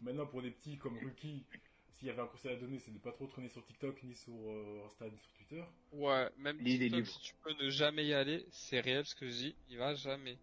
[0.00, 1.44] Maintenant, pour des petits comme Ruki,
[1.92, 4.14] s'il y avait un conseil à donner, c'est de pas trop traîner sur TikTok, ni
[4.14, 5.62] sur euh, Insta, ni sur Twitter.
[5.92, 9.32] Ouais, même TikTok, si tu peux ne jamais y aller, c'est réel ce que je
[9.32, 10.38] dis, il va jamais.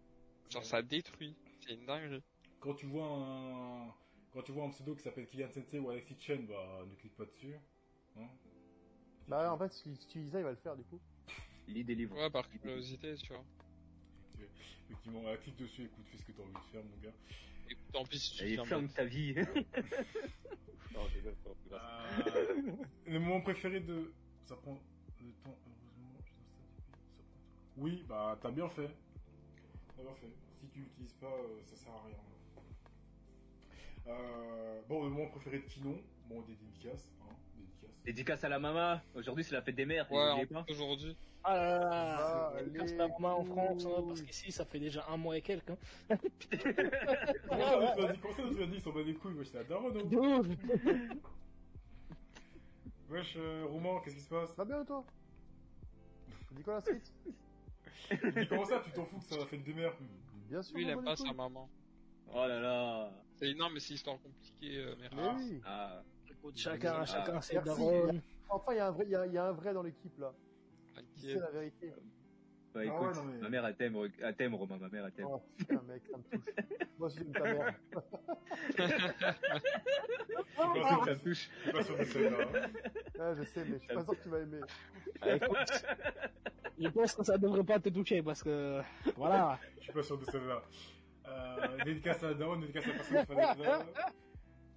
[0.48, 2.22] Genre ça détruit, c'est une dinguerie.
[2.60, 3.92] Quand tu vois un,
[4.32, 7.16] quand tu vois un pseudo qui s'appelle Kylian Sensei ou Alexis Chen, bah ne clique
[7.16, 7.56] pas dessus.
[8.16, 8.28] Hein
[9.28, 10.98] Bah en fait, si tu dis ça, il va le faire du coup.
[11.68, 12.16] Lis des livres.
[12.16, 13.44] Ouais, par curiosité, tu vois.
[14.90, 17.14] Effectivement, euh, clique dessus, écoute, fais ce que t'as envie de faire, mon gars.
[17.68, 19.34] Écoute, en plus, si tu Et fermes- ferme ta vie.
[20.94, 21.06] non.
[21.72, 22.72] Euh,
[23.06, 24.10] le moment préféré de.
[24.46, 24.72] Ça prend
[25.20, 26.10] le temps, heureusement.
[26.24, 28.88] je dois ça depuis- ça prend- Oui, bah t'as bien fait.
[29.96, 30.32] T'as bien fait.
[30.60, 32.16] Si tu l'utilises pas, euh, ça sert à rien.
[34.06, 37.10] Euh, bon, le moment préféré de Kinon, bon, des dédicaces.
[37.20, 37.47] Hein, des dédicaces.
[38.08, 38.98] Dédicace à la maman.
[39.14, 40.10] Aujourd'hui, c'est la fête des mères.
[40.10, 41.14] Ouais, aujourd'hui.
[41.44, 44.80] Ah là là, Ah, les casse la main en France, hein, parce qu'ici ça fait
[44.80, 45.68] déjà un mois et quelques.
[46.08, 46.16] Hein.
[47.46, 49.34] Comment ça, tu as dit, comment ça, tu as dit, ils sont bas des couilles,
[49.34, 50.08] wesh, c'est la daronne.
[50.08, 50.46] De ouf.
[53.10, 54.48] Wesh, euh, Roman, qu'est-ce qui se passe?
[54.48, 55.04] Ça va bien toi?
[56.48, 57.12] Tu dis quoi la suite
[58.10, 59.92] Il dit, comment ça, tu t'en fous que ça a fait des mères?
[60.48, 60.78] Bien sûr.
[60.78, 61.68] Lui, il aime pas sa maman.
[62.32, 63.12] Oh là là.
[63.34, 65.60] C'est énorme, mais c'est histoire compliquée, euh, Mais oui.
[65.66, 66.02] Ah.
[66.38, 67.68] Écoute, chacun, Ah, chacun ses merci.
[67.68, 68.20] darons.
[68.48, 69.82] Enfin, il y a un vrai, il y a, il y a un vrai dans
[69.82, 70.32] l'équipe là.
[71.16, 71.92] C'est la vérité.
[72.74, 75.06] Bah Ah écoute, ouais, non, mais- ma mère elle t'aime, elle t'aime Romain, ma mère
[75.06, 75.26] elle t'aime.
[75.30, 76.54] Oh putain mec, ça me touche.
[76.98, 77.74] Moi aussi j'aime ta mère.
[80.56, 81.50] pas ça touche.
[81.50, 82.38] Je suis pas sûr de celle-là.
[82.40, 82.68] hein.
[83.18, 84.60] Ouais, je sais, mais je suis pas sûr que tu vas aimer.
[85.20, 85.84] Ah, écoute,
[86.78, 88.80] Je pense que ça devrait pas te toucher parce que
[89.16, 89.58] voilà.
[89.78, 90.62] Je suis pas sûr de celle-là.
[91.26, 93.86] Euh, dédicace à la daronne, dédicace à la personne qui fallait être là.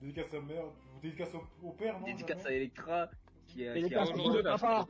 [0.01, 0.63] Dédicace à la mère,
[1.01, 3.09] dédicace au, au père, non Dédicace à Electra
[3.47, 4.85] qui a, qui a Dédicace au de la papa.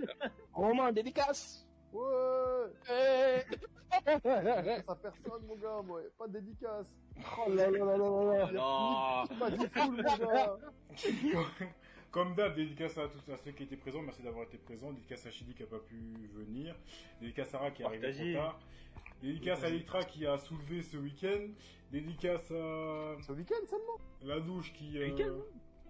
[0.54, 1.68] Romain, dédicace.
[1.94, 2.04] Ouais
[2.90, 3.44] Eh.
[4.06, 6.02] Dédicace à personne mon gars, moi.
[6.18, 6.88] Pas de dédicace.
[7.46, 8.52] Oh là là là là là là.
[8.54, 9.28] Non.
[9.28, 10.58] Tu m'as dit full mon gars.
[12.12, 14.92] Comme d'hab, dédicace à tous à ceux qui étaient présents, merci d'avoir été présents.
[14.92, 16.76] Dédicace à Chidi qui a pas pu venir.
[17.22, 18.60] Dédicace à Sarah qui est arrivée trop tard.
[19.22, 21.48] Dédicace à Electra qui a soulevé ce week-end.
[21.92, 23.98] Dédicace à Ce week-end seulement?
[24.24, 24.98] la douche qui.
[24.98, 25.36] euh, Week-end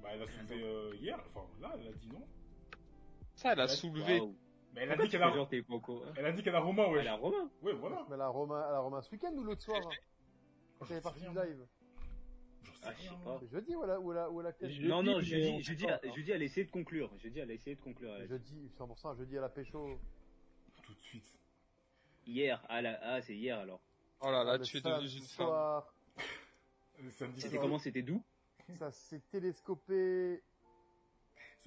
[0.02, 1.20] bah, elle a soulevé euh, hier.
[1.34, 2.26] Enfin, là, elle a dit non.
[3.36, 4.22] Ça, elle a Ouais, soulevé.
[4.74, 5.34] Mais elle a dit qu'elle a.
[6.16, 7.00] Elle a dit qu'elle a Romain, ouais.
[7.02, 7.50] Elle a Romain.
[7.62, 8.06] Ouais, voilà.
[8.10, 9.90] Mais la Romain, à la Romain ce week-end ou l'autre soir hein
[10.88, 11.66] C'est sais parti du live.
[12.64, 13.40] Sais Ah, je sais pas.
[13.52, 15.52] Jeudi ou la, ou la, ou la quelle Je- Non, non, Jeudi, je mais dis,
[15.54, 17.12] on je sait dis, pas, je dis, elle a essayé de conclure.
[17.18, 18.14] Je dis, elle a essayé de conclure.
[18.16, 18.28] elle a.
[18.28, 20.00] Jeudi, 100%, jeudi à la pécho.
[20.84, 21.38] Tout de suite.
[22.26, 23.82] Hier, ah, là, ah, c'est hier alors.
[24.22, 25.48] Oh là là, tu es devenu une femme.
[25.48, 25.94] soir,
[27.00, 28.24] Le samedi C'était comment C'était doux
[28.78, 30.42] ça s'est télescopé.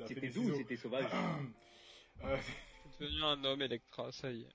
[0.06, 1.06] C'était doux c'était sauvage
[2.22, 2.36] Euh,
[2.96, 4.48] Tu es devenu un homme Electra, ça y est.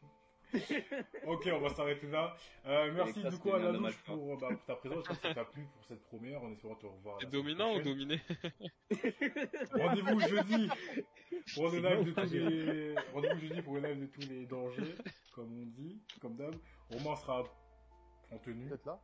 [1.27, 2.35] ok, on va s'arrêter là.
[2.65, 5.05] Euh, merci du coup à la dommage, pour, bah, pour ta présence.
[5.07, 6.41] J'espère que ça t'a plu pour cette première.
[6.41, 7.19] En espérant te revoir.
[7.29, 8.19] dominant ou dominé?
[9.73, 10.69] Rendez-vous jeudi
[11.53, 12.95] pour le live de tous les.
[13.13, 14.95] Rendez-vous jeudi pour le live de tous les dangers,
[15.33, 16.55] comme on dit, comme d'hab.
[16.89, 17.43] Romain sera
[18.31, 18.69] en tenue.
[18.69, 18.99] Peut-être là.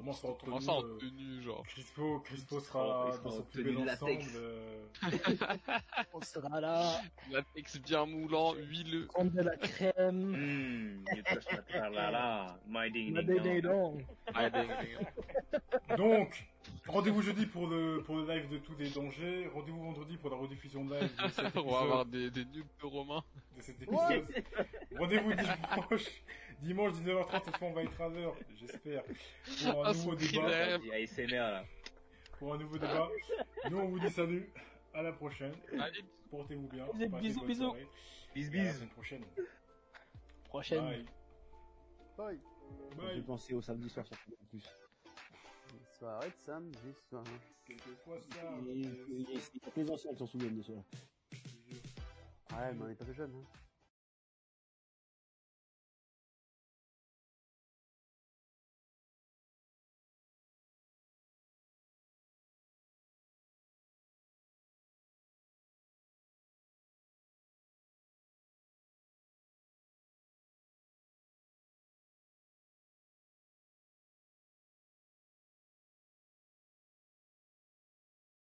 [0.00, 4.12] Romain sera en ça euh, tenue, genre Crispo, Crispo sera dans son plus bel ensemble.
[4.36, 4.86] euh,
[6.14, 9.06] On sera là, Latex bien moulant, huileux.
[9.08, 10.34] prendre de la crème.
[10.34, 13.98] Hmm, you touch my tra-la-la, my ding Ma ding dédé dong.
[13.98, 14.52] donc.
[14.52, 15.06] Ding, ding.
[15.96, 16.46] Donc,
[16.86, 19.50] rendez-vous jeudi pour le, pour le live de tous les dangers.
[19.52, 22.86] Rendez-vous vendredi pour la rediffusion live de cet On va avoir des, des nudes de
[22.86, 23.22] Romain.
[23.56, 24.26] De cet épisode.
[24.96, 26.04] Rendez-vous dimanche.
[26.62, 29.02] Dimanche 19h30, cette fois on va être à l'heure, j'espère.
[29.72, 31.58] Pour un Ah, nouveau débat.
[32.38, 33.08] Pour un nouveau débat.
[33.70, 34.52] Nous on vous dit salut.
[34.92, 35.52] À la prochaine.
[35.78, 36.86] Allez, Portez-vous bien.
[36.94, 37.62] Bisous, bisous, bisous.
[37.64, 37.86] soirée.
[38.34, 38.76] Bis Et à la bis.
[38.76, 39.24] semaine prochaine.
[40.44, 40.84] Prochaine.
[40.84, 41.06] Bye.
[42.18, 42.40] Bye.
[42.92, 43.22] J'ai Bye.
[43.22, 44.68] pensé au samedi soir sur en plus.
[45.98, 47.24] Soirée de samedi soir.
[47.64, 48.54] Quelquefois ça.
[49.76, 50.78] Les anciens qui s'en souviennent de cela.
[52.52, 53.32] Ouais, mais on est pas très jeunes.
[53.34, 53.44] Hein.